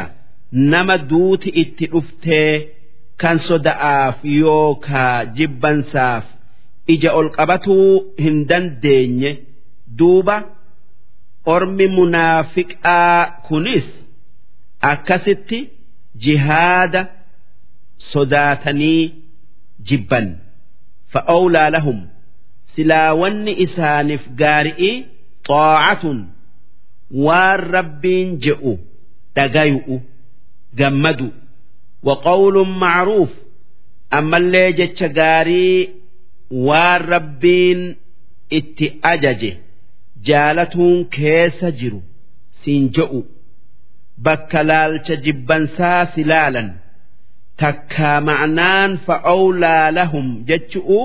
[0.72, 2.52] nama duuti itti dhuftee
[3.22, 6.24] kan soda'aaf yookaa jibbansaaf
[6.94, 7.90] ija ol qabatuu
[8.24, 9.30] hin dandeenye
[9.98, 10.36] duuba
[11.54, 13.88] ormi munaafiqaa kunis
[14.92, 15.58] akkasitti
[16.24, 17.00] jihaada
[18.12, 19.02] sodaatanii
[19.88, 20.26] jibban.
[21.12, 21.98] Fa'awlaa lahum
[22.74, 24.90] silaa wanni isaaniif gaari'i
[25.48, 26.18] xaacatun
[27.26, 28.72] waan rabbiin je'u
[29.36, 29.96] dhagayu'u
[30.78, 31.28] gammadu.
[32.08, 33.32] Waqawluun macruuf
[34.18, 35.78] ammallee jecha gaarii
[36.66, 37.80] waan rabbiin
[38.58, 39.50] itti ajaje
[40.28, 42.00] jaalatuun keessa jiru
[42.60, 43.20] siin je'u.
[44.24, 46.68] Bakka laalcha jibbansaa si laalan
[47.60, 51.00] takkaa ma'naan fa'awlaa lahum jechu'u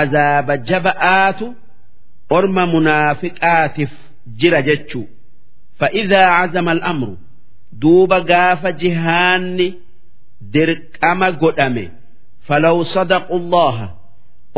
[0.00, 1.46] azaaba jaba'aatu
[2.36, 3.92] orma munaafiqaatiif
[4.40, 5.06] jira jechuu.
[5.78, 7.14] Fa'idaa cazama al'amru
[7.82, 9.68] duuba gaafa jihaanni
[10.52, 11.84] dirqama godhame
[12.46, 13.86] falaw sadaqu allaha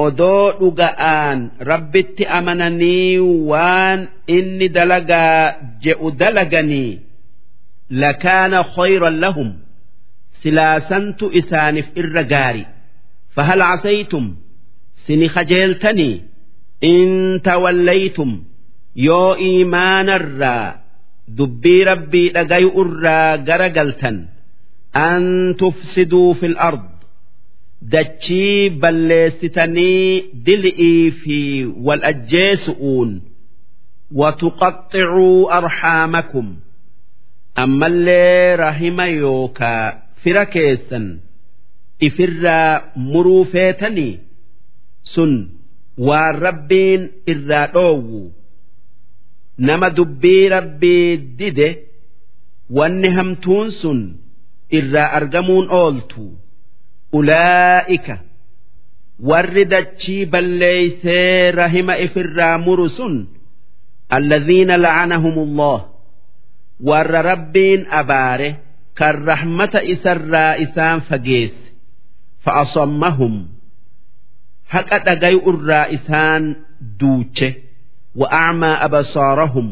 [0.04, 1.38] odoo dhuga'aan
[1.70, 3.18] rabbitti amananii
[3.50, 4.00] waan
[4.36, 5.40] inni dalagaa
[5.84, 6.92] je'u dalaganii
[8.02, 9.48] lakaana khayran lahum
[10.41, 12.63] silaasantu isaaniif irra gaari
[13.35, 14.25] fahal casaytum
[15.05, 16.15] sini kajeeltanii
[16.91, 17.09] in
[17.47, 18.31] tawallaytum
[19.07, 20.67] yoo iimaanarraa
[21.37, 24.17] dubbii rabbii dhagayu irraa gara galtan
[25.07, 25.23] an
[25.61, 26.85] tufsiduu fil ard
[27.93, 30.05] dachii balleessitanii
[30.45, 31.39] dil'ii fi
[31.87, 33.11] wal ajjeesu'uun
[34.15, 36.55] وتقطعوا أرحامكم
[37.59, 41.06] أما اللي رحم يوكا fira keessan
[42.08, 42.70] ifirraa
[43.12, 44.12] muruu feetanii
[45.14, 45.32] sun
[46.08, 48.22] waan rabbiin irraa dhoowwu
[49.68, 51.68] nama dubbii rabbii dide
[52.78, 54.00] wanni hamtuun sun
[54.78, 56.24] irraa argamuun ooltu
[57.20, 58.16] ulaa'ika
[59.30, 63.14] warri dachii balleeysee rahima ifirraa muru sun
[64.16, 65.78] alladhiina la'anahumullah
[66.88, 68.50] warra rabbiin abaare.
[68.98, 71.64] kan rahmata isarraa isaan fageesse
[72.44, 73.34] fa'asammahum.
[74.72, 76.42] Haqa dhagayuurraa isaan
[77.00, 77.48] duuche
[78.20, 79.68] wa'aamaa abasaarahum.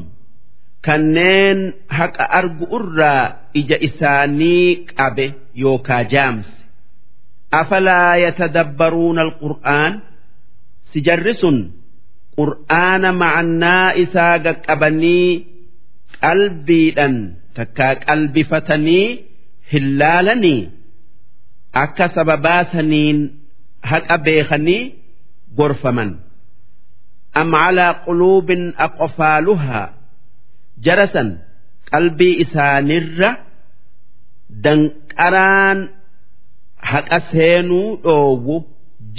[0.86, 1.58] Kanneen
[1.98, 3.24] haqa arguurraa
[3.60, 4.66] ija isaanii
[4.98, 5.26] qabe
[5.62, 6.54] yookaa jaamse.
[7.60, 9.92] Afalaa yatadabbaruuna alqur'aan?
[10.92, 11.58] Si jarri sun
[12.38, 15.30] qur'aana macannaa isaa qaqqabanii
[16.22, 17.14] qalbiidhan
[17.59, 19.07] takkaa qalbifatanii
[19.71, 20.61] hin laalanii
[21.83, 23.17] akka sababaasaniin
[23.91, 24.81] haqa beekanii
[25.57, 26.11] gorfaman
[27.41, 29.87] am calaa quluubin aqfaaluhaa
[30.85, 31.29] jarasan
[31.91, 33.29] qalbii isaanirra
[34.65, 35.79] danqaraan
[36.91, 38.55] haqa seenuu dhoowwu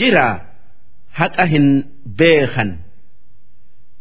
[0.00, 0.34] jiraa
[1.20, 1.66] haqa hin
[2.22, 2.70] beekan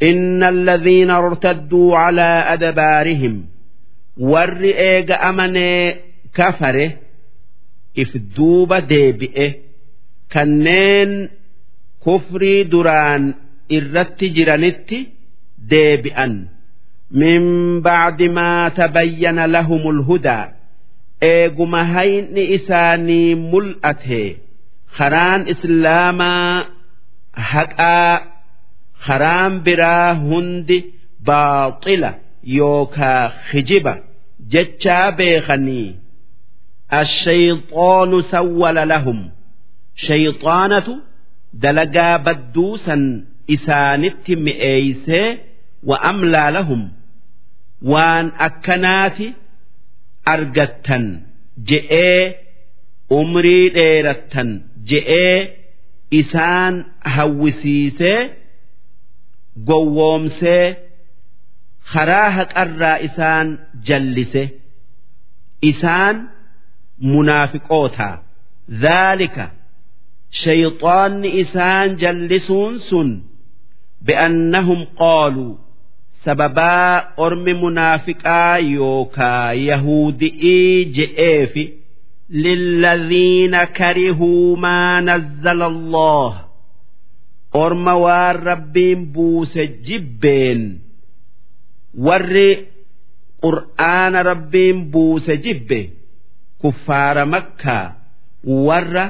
[0.10, 3.36] إن الذين ارتدوا على أدبارهم
[4.33, 5.85] warri eega amanee
[6.37, 6.87] kafare
[8.03, 9.47] if duuba deebi'e
[10.33, 11.13] kanneen
[12.05, 13.25] kufrii duraan
[13.77, 14.99] irratti jiranitti
[15.71, 16.35] deebi'an.
[17.21, 17.43] Min
[17.87, 20.47] ba'di maa tabayyana lahumul hudaa
[21.33, 24.23] eeguma hayni isaanii mul'ate.
[24.97, 26.65] Karaan islaamaa
[27.53, 28.15] haqaa
[29.07, 30.79] karaan biraa hundi
[31.27, 32.11] baaxila
[32.59, 33.95] yookaa hijiba
[34.53, 35.89] jechaa beekanii
[37.01, 39.19] ashayxaanu sawwala lahum
[40.07, 40.95] shayxaanatu
[41.63, 43.03] dalagaa badduusan
[43.57, 45.29] isaanitti mi'eeysee
[45.89, 46.83] wa amlaa lahum
[47.93, 49.27] waan akkanaati
[50.35, 51.05] argattan
[51.71, 52.21] je'ee
[53.21, 54.51] umrii dheerattan
[54.91, 55.39] je'ee
[56.21, 56.75] isaan
[57.17, 58.21] hawwisiisee
[59.69, 60.65] gowwoomsee
[61.94, 63.48] karaa haqarraa isaan
[63.88, 64.44] jallise
[65.72, 66.16] isaan
[67.14, 68.16] munaafiqootaa
[68.84, 69.46] dhaalika
[70.42, 73.10] shayxaanni isaan jallisuun sun
[74.08, 75.54] bi'annahum qaaluu
[76.26, 76.94] sababaa
[77.26, 81.66] ormi munaafiqaa yookaa yahudi'ii je'eefi
[82.30, 86.32] للذين كرهوا ما نزل الله
[87.64, 90.62] orma waan rabbiin buuse jibbeen
[92.07, 92.51] warri
[93.43, 95.81] qur'aana rabbiin buuse jibbe
[96.61, 97.87] kuffaara makkaa
[98.67, 99.05] warra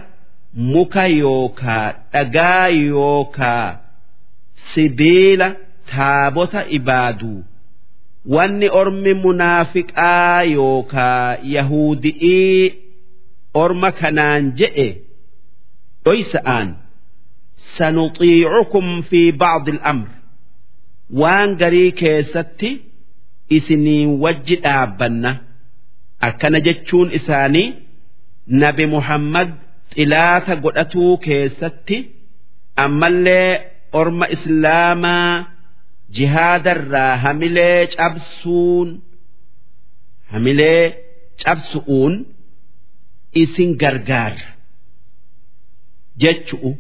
[0.73, 3.79] muka yookaa dhagaa yookaa
[4.75, 5.49] sibiila
[5.93, 7.45] taabota ibaadu
[8.35, 12.75] wanni ormi munaafiqaa yookaa yahuudi'ii
[13.63, 14.89] orma kanaan je'e
[16.05, 16.69] dhoysa'aan
[17.79, 20.15] sanuxiicukum fi bacdi alamri
[21.21, 22.71] waan garii keessatti
[23.57, 25.31] isiniin wajji dhaabbanna
[26.29, 27.69] akkana jechuun isaanii
[28.63, 29.49] nabi muhammad
[29.95, 31.97] xilaata godhatuu keessatti
[32.85, 33.51] ammallee
[34.01, 35.31] orma islaamaa
[36.19, 38.89] jihaadarraa hamilee cabsuun
[40.33, 40.85] hamilee
[41.45, 42.15] cabsu'uun
[43.43, 44.49] isin gargaara
[46.23, 46.71] jechu'u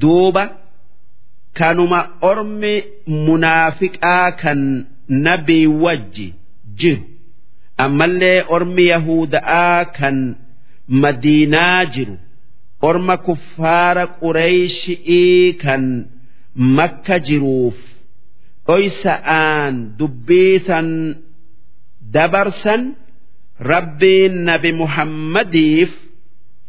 [0.00, 0.44] duuba.
[1.58, 2.74] Kanuma ormi
[3.26, 4.60] munaafiqaa kan
[5.08, 6.28] nabii wajji
[6.80, 7.02] jiru.
[7.84, 10.16] Ammallee ormi yahuda'aa kan
[11.02, 12.16] madiinaa jiru.
[12.88, 15.82] Orma kuffaara qureeyshii kan
[16.76, 17.78] makka jiruuf.
[18.66, 20.88] Dhoysa'aan dubbiisan
[22.14, 22.82] dabarsan
[23.70, 25.92] rabbiin nabi muhammadiif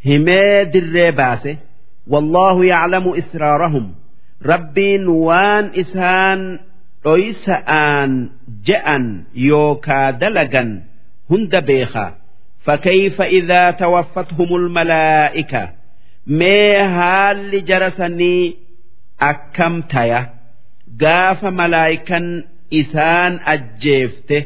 [0.06, 1.52] himee dirree baase
[4.52, 6.42] rabbiin waan isaan
[7.06, 8.12] dhoysa'aan
[8.68, 9.06] je'an
[9.50, 10.70] yookaa dalagan
[11.30, 12.06] hunda beeka
[12.66, 15.64] fakkeeyfa idaa tawaffathumul malaa'ika?
[16.40, 18.44] Mee haalli jarasanii
[19.32, 20.22] akkam taya?
[21.02, 22.26] Gaafa malaa'ikan
[22.82, 24.38] isaan ajjeefte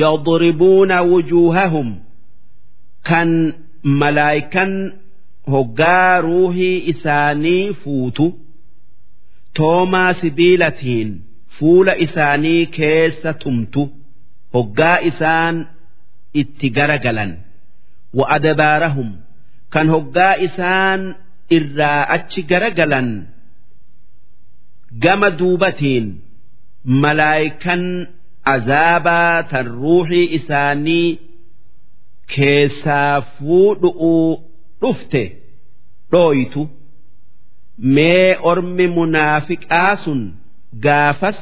[0.00, 1.88] yadribuuna wujuuhahum.
[3.08, 3.30] Kan
[4.02, 4.72] malaa'ikan
[5.52, 8.26] hoggaa ruuhii isaanii fuutu
[9.58, 11.10] toomaa sibiilatiin
[11.58, 13.82] fuula isaanii keessa tumtu
[14.54, 15.56] hoggaa isaan
[16.42, 17.32] itti garagalan
[18.18, 19.10] wa'adabaarahum
[19.76, 21.00] kan hoggaa isaan
[21.58, 23.08] irraa achi garagalan
[25.04, 26.06] gama duubatiin
[27.02, 27.82] malaayikan
[28.54, 31.08] azaabaa tan ruuxii isaanii
[32.34, 34.30] keessaa fuudhu'uu
[34.82, 35.22] dhufte
[36.12, 36.62] dhooytu.
[37.95, 40.21] mee ormi munaafiqaa sun
[40.85, 41.37] gaafas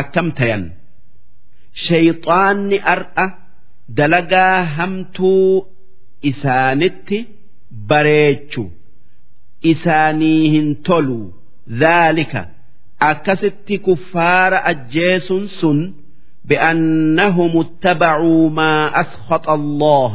[0.00, 0.64] akkam tayan
[1.86, 3.26] shayxaanni ar'a
[3.98, 5.66] dalagaa hamtuu
[6.30, 7.18] isaanitti
[7.90, 8.62] bareechu
[9.72, 11.20] isaanii hin tolu
[11.82, 12.42] dhaalika
[13.10, 15.80] akkasitti kuffaara ajjeesun sun
[16.50, 20.14] بأنهم اتبعوا ما أسخط الله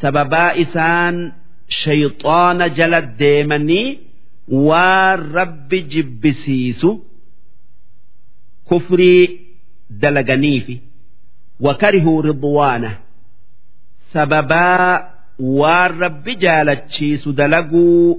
[0.00, 1.32] سببا إسان
[1.68, 3.98] شيطان جلد ديمني
[4.48, 6.86] والرب جبسيس
[8.70, 9.40] كفري
[9.90, 10.78] دلغنيفي
[11.60, 12.98] وكرهوا رضوانه
[14.12, 15.08] سببا
[15.38, 18.16] والرب جالتشيس دلقوا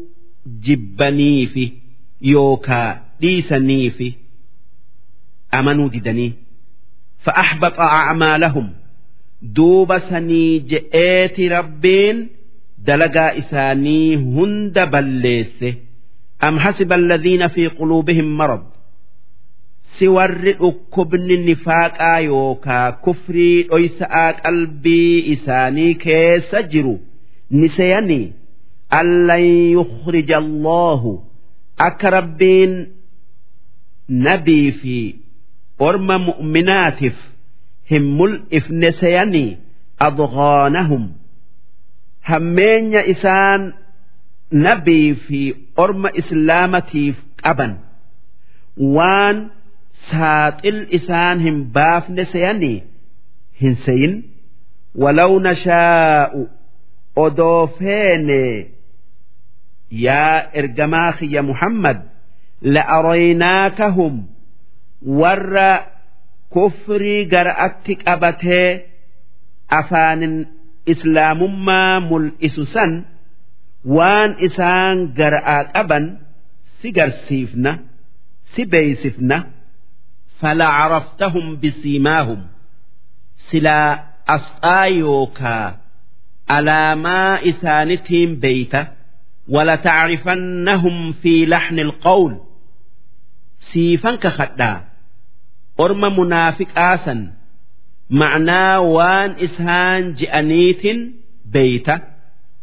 [0.64, 1.72] جبنيفي
[2.22, 4.14] يوكا ديسنيفي
[5.54, 6.34] أمنوا ددني
[7.24, 8.74] فأحبط أعمالهم
[9.42, 12.30] دوب سني جئات ربين
[12.78, 14.80] دلقا إساني هند
[16.49, 18.65] am hasiba alladhiina fi quluubihim marad
[19.99, 26.95] si warri dhukkubni nifaaqaa yookaa kufrii dhoysa'aa qalbii isaanii keessa jiru
[27.59, 28.25] ni seeyanii
[29.01, 29.45] allan
[29.77, 31.13] yukhrija allaahu
[31.89, 32.73] akka rabbiin
[34.27, 34.97] nabii fi
[35.89, 37.19] orma mu'minaatiif
[37.91, 39.51] hin mul'ifne seeyanii
[40.09, 41.05] adghaanahum
[42.31, 43.63] hammeenya isaan
[44.53, 45.41] nabii fi
[45.85, 47.73] orma islaamatiif qaban
[48.97, 49.37] waan
[50.11, 52.79] saaxil isaan hin baafne seyanii
[53.63, 54.15] hin seyin
[55.03, 56.41] walaw nashaa'u
[57.25, 58.43] odoo feene
[60.07, 61.99] yaa ergamaa kiyya muhammad
[62.75, 64.15] la'araynaakahum
[65.21, 65.71] warra
[66.55, 68.69] kufrii gara'atti qabatee
[69.81, 70.35] afaanin
[70.93, 72.93] islaamummaa mul'isu san
[73.98, 76.06] waan isaan gara'aa qaban
[76.80, 77.72] si garsiifna
[78.54, 79.38] si beeysifna
[80.42, 82.42] فلعرفتهم بسيماهم
[83.38, 85.78] سلا أسطايوكا
[86.50, 88.88] على ما إسانتهم بيتا
[89.50, 92.38] ولتعرفنهم في لحن القول
[93.74, 94.84] سيفا كخدا
[95.86, 97.20] orma munaafiqaasan
[98.20, 101.00] ma'naa waan isaan je'aniitin
[101.54, 101.96] beeyta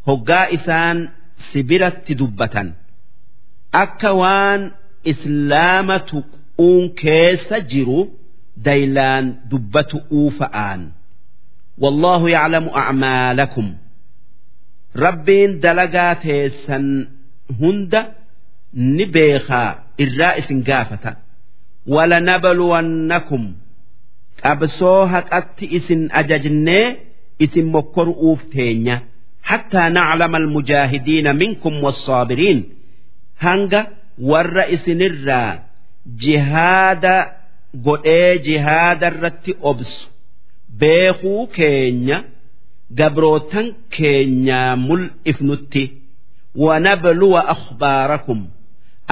[0.08, 0.97] hoggaa isaan
[1.51, 2.68] si biratti dubbatan.
[3.84, 4.62] Akka waan
[5.12, 7.99] islaama tuquun keessa jiru
[8.66, 10.82] daylaan dubbatu uufa'aan.
[11.82, 13.68] Wallaahu yaclamu acmaalakum.
[15.05, 16.86] Rabbiin dalagaa teessan
[17.60, 18.01] hunda
[18.95, 19.70] ni beekaa
[20.03, 21.12] irraa isin gaafata.
[21.93, 23.43] Walanabluwannakum
[24.43, 26.86] qabsoo haqatti isin ajajnee
[27.45, 28.97] isin mokkoru'uuf teenya.
[29.50, 32.60] Hattaa naclama almujaahidiina minkum wassaabiriin
[33.45, 33.82] hanga
[34.32, 35.52] warra isinirraa
[36.24, 37.16] jihaada
[37.88, 40.02] godhee jihaada irratti obsu
[40.82, 42.18] beekuu keenya
[43.00, 43.68] gabrootan
[43.98, 45.84] keenyaa mul'ifnutti
[46.66, 48.39] wanabluwa akhbaarakum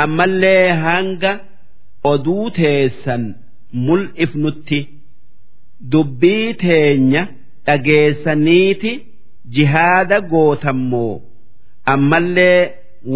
[0.04, 1.32] ammallee hanga
[2.12, 3.24] oduu teessan
[3.88, 4.80] mul'ifnutti
[5.92, 7.22] dubbii teenya
[7.68, 8.92] dhageessaniiti
[9.56, 11.22] jihaada gootammoo
[11.94, 12.62] ammallee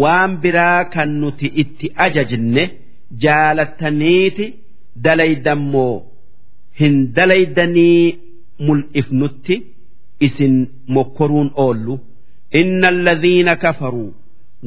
[0.02, 2.64] waan biraa kan nuti itti ajajne
[3.24, 4.46] jaalattaniiti
[5.04, 5.94] dalaydammoo
[6.80, 8.18] hin dalaydanii
[8.66, 9.54] mul'ifnutti
[10.26, 10.54] isin
[10.94, 11.94] mokkoruun oollu.
[12.60, 14.14] Inna alladhiina kafaruu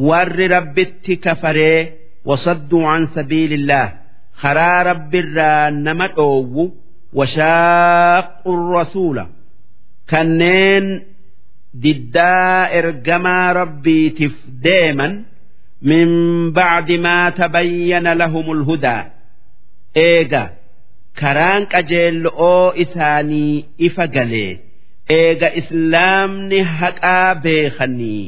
[0.08, 1.80] warri rabbitti kafaree
[2.30, 3.90] wasadduu an sabiilillaah
[4.42, 6.64] karaa rabbirraa nama dhoowwu
[7.20, 9.26] washaaqu rasuula
[10.12, 10.86] kanneen
[11.82, 14.34] diddaa ergamaa rabbiitiif
[14.66, 15.14] deeman
[15.92, 16.10] min
[16.58, 19.02] bacdi maa tabayyana lahumul hudaa
[20.10, 20.44] eega
[21.22, 24.52] karaan qajeello'oo isaanii ifa galee
[25.20, 28.24] eega islaamni haqaa beekanii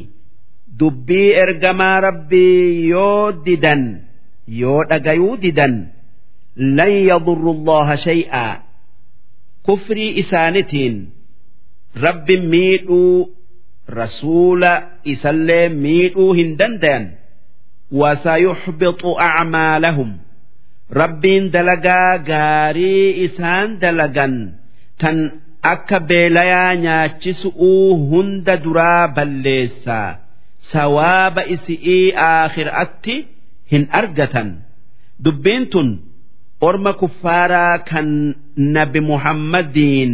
[0.80, 3.82] dubbii ergamaa rabbii yoo didan
[4.60, 5.74] yoo dhagayuu didan
[6.78, 8.52] lan yadurru allaha shay'aa
[9.66, 10.96] kufrii isaanitiin
[12.04, 13.16] rabbi miidhuu
[13.88, 14.72] rasuula
[15.04, 17.04] isallee miidhuu hin dandayan
[18.00, 20.10] wasayuxbixu acmaalahum
[21.00, 24.34] rabbiin dalagaa gaarii isaan dalagan.
[25.00, 25.16] Tan
[25.62, 30.18] akka beelayaa nyaachisu'uu hunda duraa balleessaa
[30.72, 33.14] sawaaba isi'ii aakhiraatti
[33.72, 34.48] hin argatan.
[35.24, 35.88] Dubbiin tun
[36.60, 38.08] orma kuffaaraa kan
[38.56, 40.12] nabi muhammadiin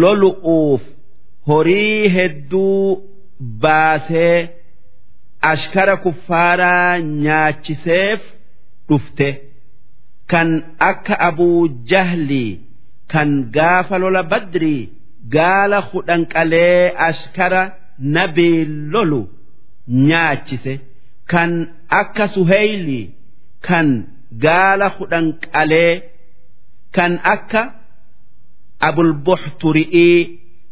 [0.00, 0.82] lolu'uuf
[1.48, 3.02] horii hedduu
[3.62, 4.36] baasee
[5.50, 8.20] ashkara kuffaaraa nyaachiseef
[8.88, 9.28] dhufte.
[10.30, 10.48] Kan
[10.90, 12.60] akka abuu jahlii
[13.12, 14.82] kan gaafa lola badrii
[15.34, 17.62] gaala hudhan qalee ashkara
[18.16, 19.20] nabii lolu
[20.08, 20.74] nyaachise.
[21.30, 21.52] Kan
[22.00, 23.06] akka suheylii
[23.68, 23.88] kan
[24.44, 25.92] gaala hudhan qalee
[26.96, 27.62] kan akka
[28.88, 30.18] abulbuxturi'ii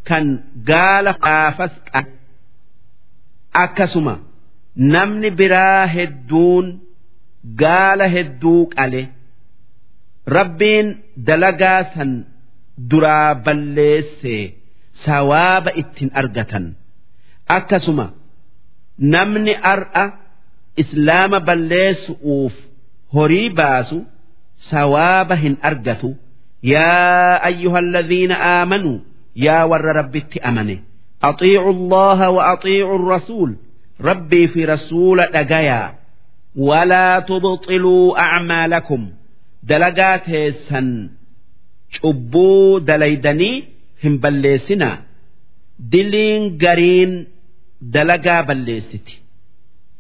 [0.09, 0.26] kan
[0.70, 2.12] gaala gaafas qabe
[3.64, 4.14] akkasuma
[4.94, 6.66] namni biraa hedduun
[7.62, 9.02] gaala hedduu qale
[10.36, 10.88] rabbiin
[11.28, 12.11] dalagaa san
[12.90, 14.42] duraa balleessee
[15.05, 16.66] sawaaba ittiin argatan
[17.57, 18.07] akkasuma
[19.14, 20.05] namni ar'a
[20.82, 22.55] islaama balleessu'uuf
[23.14, 23.98] horii baasu
[24.70, 26.11] sawaaba hin argatu.
[26.72, 28.98] Yaa ayyuhalladhiina aamanuu
[29.70, 30.76] warra rabbitti amane.
[31.20, 33.51] Axiicu allaha wa axiicu rasuul.
[34.01, 35.95] Rabbii fi rasuula dhagayaa.
[36.57, 39.03] Walaa tubxiluu acmaalakum
[39.68, 40.89] dalagaa teessan
[42.01, 43.57] cubbuu dalaydanii
[44.03, 44.97] hin balleessinaa.
[45.93, 47.12] Diliin gariin
[47.95, 49.14] dalagaa balleessiti.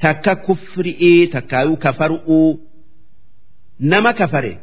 [0.02, 2.60] Takka kufri'ii takkaayuu kafaru'uu.
[3.90, 4.58] Nama kafare.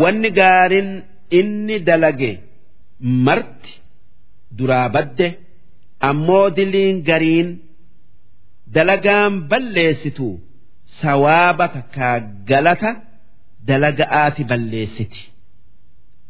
[0.00, 0.90] Wanni gaariin
[1.38, 2.32] inni dalage
[3.00, 3.72] marti
[4.58, 5.28] duraa badde
[6.10, 7.48] ammoo diliin gariin
[8.74, 10.28] dalagaan balleessitu
[11.00, 12.16] sawaaba takkaa
[12.50, 12.90] galata
[13.68, 15.22] dalaga'aati balleessiti.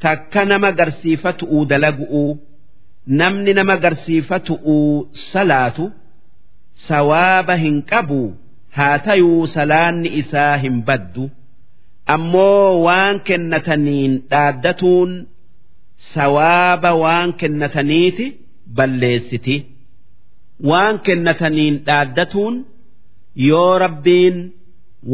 [0.03, 2.31] Takka nama garsiifatu'uu dalagu'uu
[3.21, 5.85] namni nama garsiifatu'uu salaatu
[6.89, 8.21] sawaaba hin qabu
[8.77, 11.25] haa tayuu salaanni isaa hin baddu
[12.15, 15.11] ammoo waan kennataniin dhaaddatuun
[16.15, 18.27] sawaaba waan kennataniiti
[18.77, 19.57] balleessiti.
[20.71, 22.55] Waan kennataniin dhaaddatuun
[23.49, 24.37] yoo rabbiin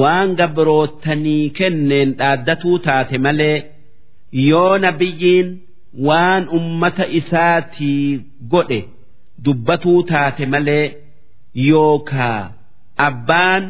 [0.00, 3.56] waan gabrootanii kenneen dhaaddatuu taate malee
[4.48, 5.48] yoo nabiyyiin
[6.08, 8.20] waan ummata isaatii
[8.52, 8.80] godhe
[9.44, 10.84] dubbatuu taate malee
[11.68, 12.52] yookaa
[13.08, 13.64] abbaan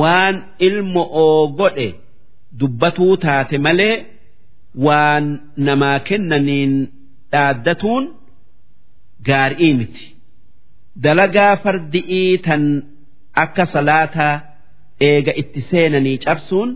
[0.00, 0.34] waan
[0.68, 1.88] ilmo oo godhe
[2.60, 3.94] dubbatuu taate malee
[4.85, 5.25] waan
[5.67, 6.73] namaa kennaniin
[7.31, 8.05] dhaaddatuun
[9.27, 10.05] gaarii miti
[11.03, 12.63] dalagaa fardi'ii tan
[13.43, 14.33] akka salaataa
[15.09, 16.69] eega itti seenanii cabsuun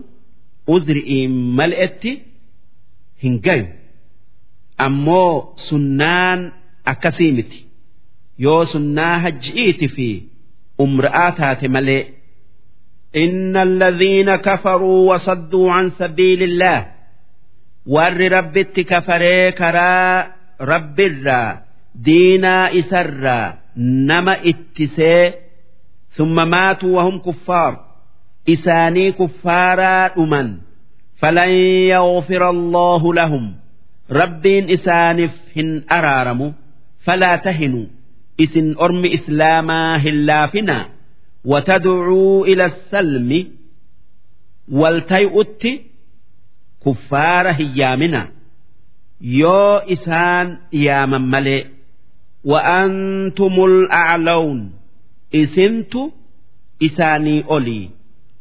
[0.76, 2.12] uzri'iin mal'etti
[3.24, 3.66] hin gayu
[4.86, 5.32] ammoo
[5.68, 6.40] sunnaan
[6.92, 7.58] akkasii miti
[8.44, 10.08] yoo sunnaa hajji'iiti fi
[10.86, 12.02] umra'aa taate malee
[13.24, 16.78] إن الذين كفروا وصدوا عن سبيل الله
[17.85, 20.27] warri rabbitti kafaree karaa
[20.59, 21.57] rabbirraa
[22.05, 23.53] diinaa isarraa
[24.09, 25.33] nama ittisee
[26.17, 27.73] summa maatuu wahum kuffaar.
[28.45, 30.49] Isaanii kuffaaraa dhuman.
[31.21, 31.51] Falan
[31.89, 33.53] yawfira allaahu lahum.
[34.09, 36.53] Rabbiin isaaniif hin araaramu.
[37.05, 37.87] Falaa tahinu.
[38.37, 40.85] Isin ormi islaamaa hin laafinaa
[41.45, 43.39] watadcuu ila salmi.
[44.71, 45.71] Waltay'utti
[46.83, 48.21] kuffaara hin yaamina
[49.41, 50.47] yoo isaan
[50.85, 51.61] yaaman malee
[52.51, 54.61] wa'antumul aclawun
[55.41, 56.01] isintu
[56.87, 57.85] isaanii olii.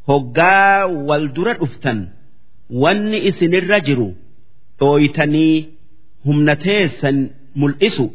[0.09, 1.99] Hoggaa wal dura dhuftan
[2.83, 4.09] wanni isinirra jiru
[4.79, 5.57] dhooytanii
[6.25, 7.19] humna teessan
[7.61, 8.07] mul'isu.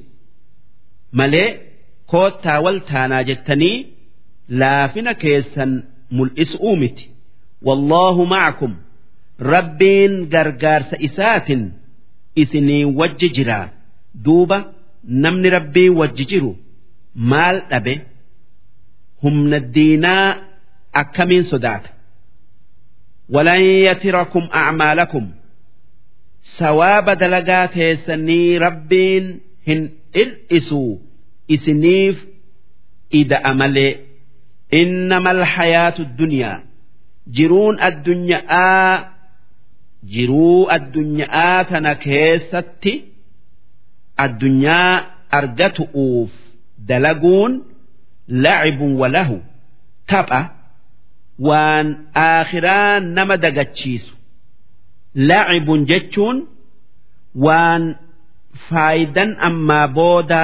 [1.19, 1.49] Malee
[2.11, 3.75] koottaa wal taanaa jettanii
[4.59, 5.71] laafina keessan
[6.17, 7.05] mul'isu'uu miti.
[7.67, 8.73] Wallaahu macakum
[9.39, 11.71] rabbiin gargaarsa isaatin
[12.35, 13.69] isinii wajji jira.
[14.23, 14.73] Duuba
[15.03, 16.55] namni rabbii wajji jiru
[17.15, 18.01] maal dhabe?
[19.21, 20.35] Humna diinaa
[20.93, 21.89] akkamiin sodaata?
[23.33, 25.25] Walan yatirakum acmaalakum
[26.57, 29.25] sawaaba dalagaa teessanii rabbiin
[29.67, 29.81] hin
[30.13, 31.01] dhir'isuu
[31.55, 32.17] isiniif
[33.19, 33.93] ida'a malee.
[34.79, 36.59] Innama alhayaatu dunyaa
[37.35, 39.16] jiruun addunyaa
[40.13, 42.93] jiruu addunyaa tana keessatti
[44.25, 44.93] addunyaa
[45.39, 46.31] argatu'uuf
[46.89, 47.53] dalaguun
[48.43, 49.37] lacibun walahu
[50.09, 50.41] tapha
[51.47, 51.87] waan
[52.27, 54.13] aakhiraa nama dagachiisu.
[55.29, 56.37] Lacibun jechuun
[57.45, 57.83] waan
[58.69, 60.43] faayidan ammaa booda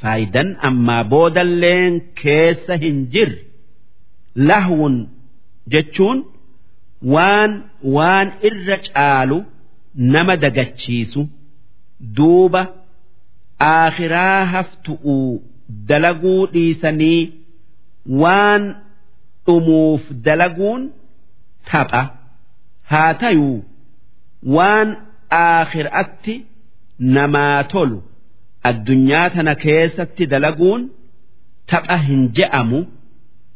[0.00, 3.38] faayidan ammaa boodalleen keessa hin jirre.
[4.48, 4.96] Lahuun
[5.72, 6.18] jechuun
[7.02, 7.52] waan
[7.96, 9.38] waan irra caalu
[10.14, 11.22] nama dagachiisu
[12.16, 12.62] duuba
[13.70, 15.42] aakhiraa haftu'uu
[15.88, 17.22] dalaguu dhiisanii
[18.22, 18.62] waan
[19.46, 20.82] dhumuuf dalaguun
[21.70, 22.02] tapha.
[22.90, 23.64] Haa tayuu
[24.56, 24.88] waan
[25.30, 26.34] aakhiraatti
[27.16, 27.98] namaa tolu
[28.70, 30.82] addunyaa tana keessatti dalaguun
[31.72, 32.80] tapha hin je'amu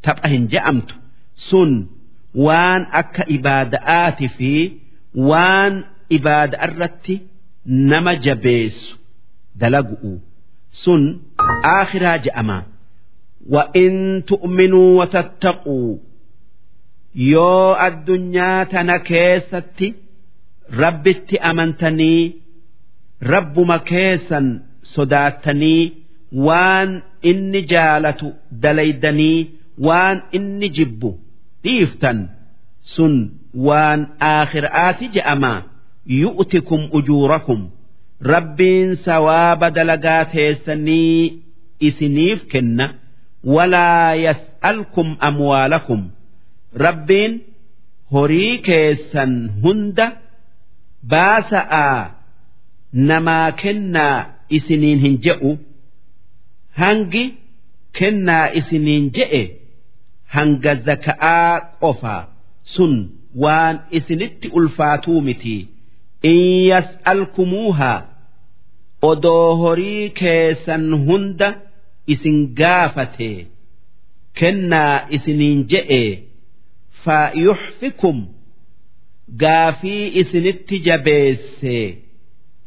[0.09, 0.95] tapha hin je'amtu.
[1.49, 1.70] Sun
[2.47, 4.51] waan akka ibaada'aati fi
[5.30, 5.73] waan
[6.17, 7.15] ibaada'a irratti
[7.91, 8.91] nama jabeessu
[9.61, 10.13] dalagu'u
[10.84, 11.03] sun
[11.76, 12.59] aakhiraa je'ama
[13.49, 15.97] وإن تؤمنوا وتتقوا
[17.32, 19.88] yoo addunyaa tana keessatti
[20.82, 22.23] rabbitti amantanii
[23.34, 24.47] rabbuma keessan
[24.95, 25.84] sodaattanii
[26.47, 26.89] waan
[27.32, 28.28] inni jaalatu
[28.63, 29.39] dalaydanii
[29.88, 31.09] waan inni jibbu
[31.64, 32.18] dhiiftan
[32.94, 33.14] sun
[33.66, 34.00] waan
[34.32, 35.52] aakhiraati je'ama
[36.20, 37.61] yu'tikum ujuurakum
[38.32, 41.22] rabbiin sawaaba dalagaa teessanii
[41.88, 42.86] isiniif kenna
[43.54, 46.00] walaa yas'alkum amwaalakum
[46.84, 47.32] rabbiin
[48.12, 49.32] horii keessan
[49.62, 50.06] hunda
[51.12, 52.00] baasa'aa
[53.11, 54.16] namaa kennaa
[54.58, 55.50] isiniin hin je'u
[56.82, 57.24] hangi
[57.98, 59.42] kennaa isiniin je'e
[60.35, 61.53] hanga zaka'aa
[61.83, 62.16] qofa.
[62.74, 62.95] Sun
[63.43, 65.57] waan isinitti ulfaatuu miti.
[66.31, 67.99] In yas'alkumuuhaa
[69.11, 71.49] odoo horii keessan hunda
[72.14, 73.31] isin gaafate.
[74.39, 76.03] Kennaa isiniin je'e
[77.05, 78.18] faayuxfikum
[79.43, 81.76] gaafii isinitti jabeesse.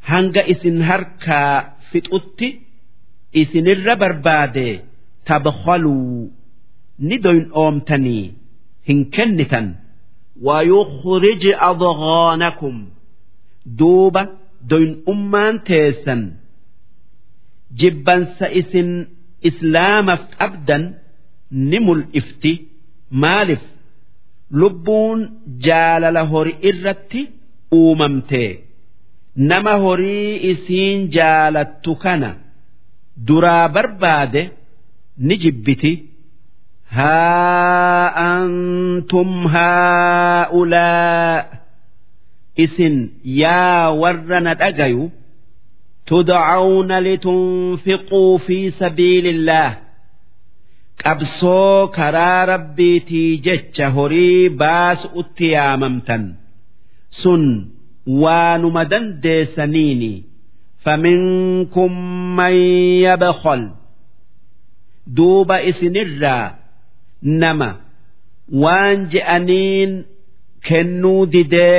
[0.09, 1.53] Hanga isin harkaa
[1.91, 2.47] fixutti
[3.41, 4.67] isinirra barbaade
[5.27, 6.31] tabkaluu
[6.98, 8.24] ni doynoomtanii
[8.88, 9.68] hin kennitan
[10.42, 12.74] ويخرج أضغانكم
[13.66, 14.28] دوبة
[14.70, 16.32] دوين أمان تيسن
[17.76, 19.06] جبا سئسن
[19.46, 20.78] إسلام أبدا
[21.52, 22.62] نمل إفتي
[23.10, 23.60] مالف
[24.60, 25.20] lubbuun
[25.66, 27.20] jaalala horii irratti
[27.78, 28.44] uumamte
[29.36, 32.30] nama horii isiin jaalattu kana
[33.26, 34.42] duraa barbaade
[35.26, 35.34] ni
[36.97, 41.45] haa antum haa'ulaa
[42.65, 42.95] isin
[43.41, 45.03] yaa warra na dhagayu
[46.11, 49.71] tudcawna litunfiquu fi sabiilillaah
[51.03, 56.23] qabsoo karaa rabbiitii jecha horii baasu'utti yaamamtan
[57.21, 57.43] sun
[58.23, 60.11] waanuma dandeessaniini
[60.85, 61.93] faminkum
[62.39, 62.55] man
[63.05, 63.63] yabkhal
[65.17, 66.45] duuba isinirraa
[67.22, 67.70] nama
[68.62, 69.92] waan je'aniin
[70.68, 71.78] kennuu didee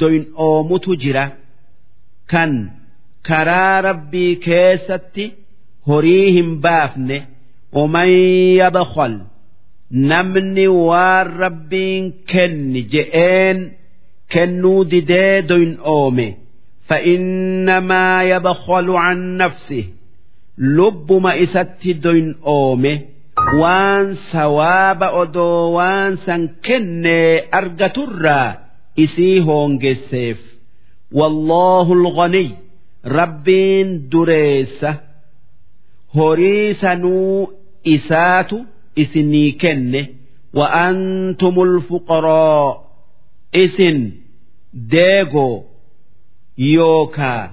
[0.00, 1.24] doynoomutu jira
[2.32, 2.52] kan
[3.28, 5.24] karaa rabbii keessatti
[5.88, 7.18] horii hin baafne
[7.72, 8.08] ومن
[8.62, 9.20] يبخل
[9.92, 13.72] نمني والربين كن جئين
[14.32, 16.34] كنو ديدين أومي
[16.88, 19.84] فإنما يبخل عن نفسه
[20.58, 22.34] لب ما إسات دين
[23.38, 25.42] أومي وان سواب أدو
[25.76, 27.06] وان سنكن
[27.54, 28.54] أرجتر
[28.98, 30.40] إسي هونجسيف
[31.12, 32.50] والله الغني
[33.06, 34.94] ربين دريسه
[36.16, 37.48] horii sanuu
[37.84, 38.56] isaatu
[39.02, 40.00] isinii kenne
[40.58, 42.76] wa antumul fuqaroo
[43.62, 43.98] isin
[44.92, 45.62] deegoo
[46.56, 47.50] yookaa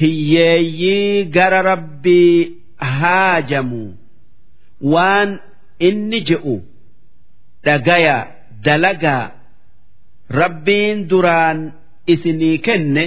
[0.00, 3.82] hiyyeeyyii gara rabbii haajamu
[4.91, 5.29] waan
[5.87, 6.55] inni je'u
[7.65, 8.17] dhagaya
[8.65, 9.25] dalagaa
[10.39, 11.59] rabbiin duraan
[12.13, 13.03] isinii kenne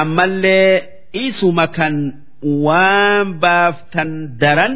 [0.00, 0.72] ammallee
[1.26, 1.96] isuma kan
[2.66, 4.74] waan baaftan daran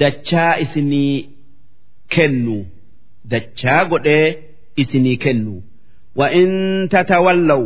[0.00, 1.16] dachaa isinii
[2.14, 2.58] kennu
[3.30, 4.28] dachaa godhee
[4.82, 5.54] isinii kennu
[6.18, 6.52] wa'in
[6.92, 7.62] tatawallaw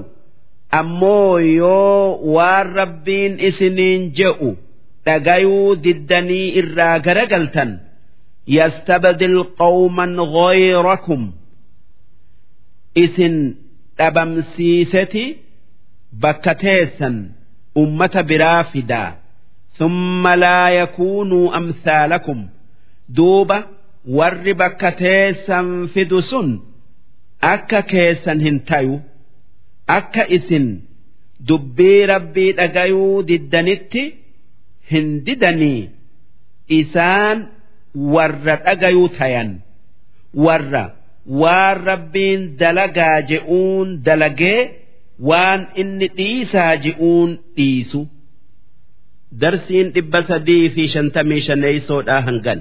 [0.81, 4.51] ammoo yoo waan rabbiin isiniin je'u.
[5.07, 7.71] Dhagayuu diddanii irraa garagaltan.
[8.57, 11.23] Yastabdil qawman ghayrakum.
[13.05, 13.37] Isin
[13.99, 15.25] dhabamsiiseti
[16.23, 17.17] bakka teessan
[17.83, 19.11] ummata biraa fidaa
[19.79, 22.41] thumma laa yakuunuu amthaalakum
[23.17, 23.59] duuba
[24.17, 26.49] warri bakka teessan fidu sun
[27.53, 28.97] akka keessan hin tayu.
[29.99, 30.67] Akka isin
[31.49, 34.03] dubbii rabbii dhagayuu diddanitti
[34.93, 35.83] hin didanii
[36.81, 37.39] isaan
[38.15, 39.51] warra dhagayuu tayan.
[40.45, 40.85] Warra
[41.41, 44.61] waan rabbiin dalagaa je'uun dalagee
[45.31, 48.01] waan inni dhiisaa je'uun dhiisu.
[49.41, 52.61] Darsiin dhibba sadii fi shantamii shaneeysoodhaa hangan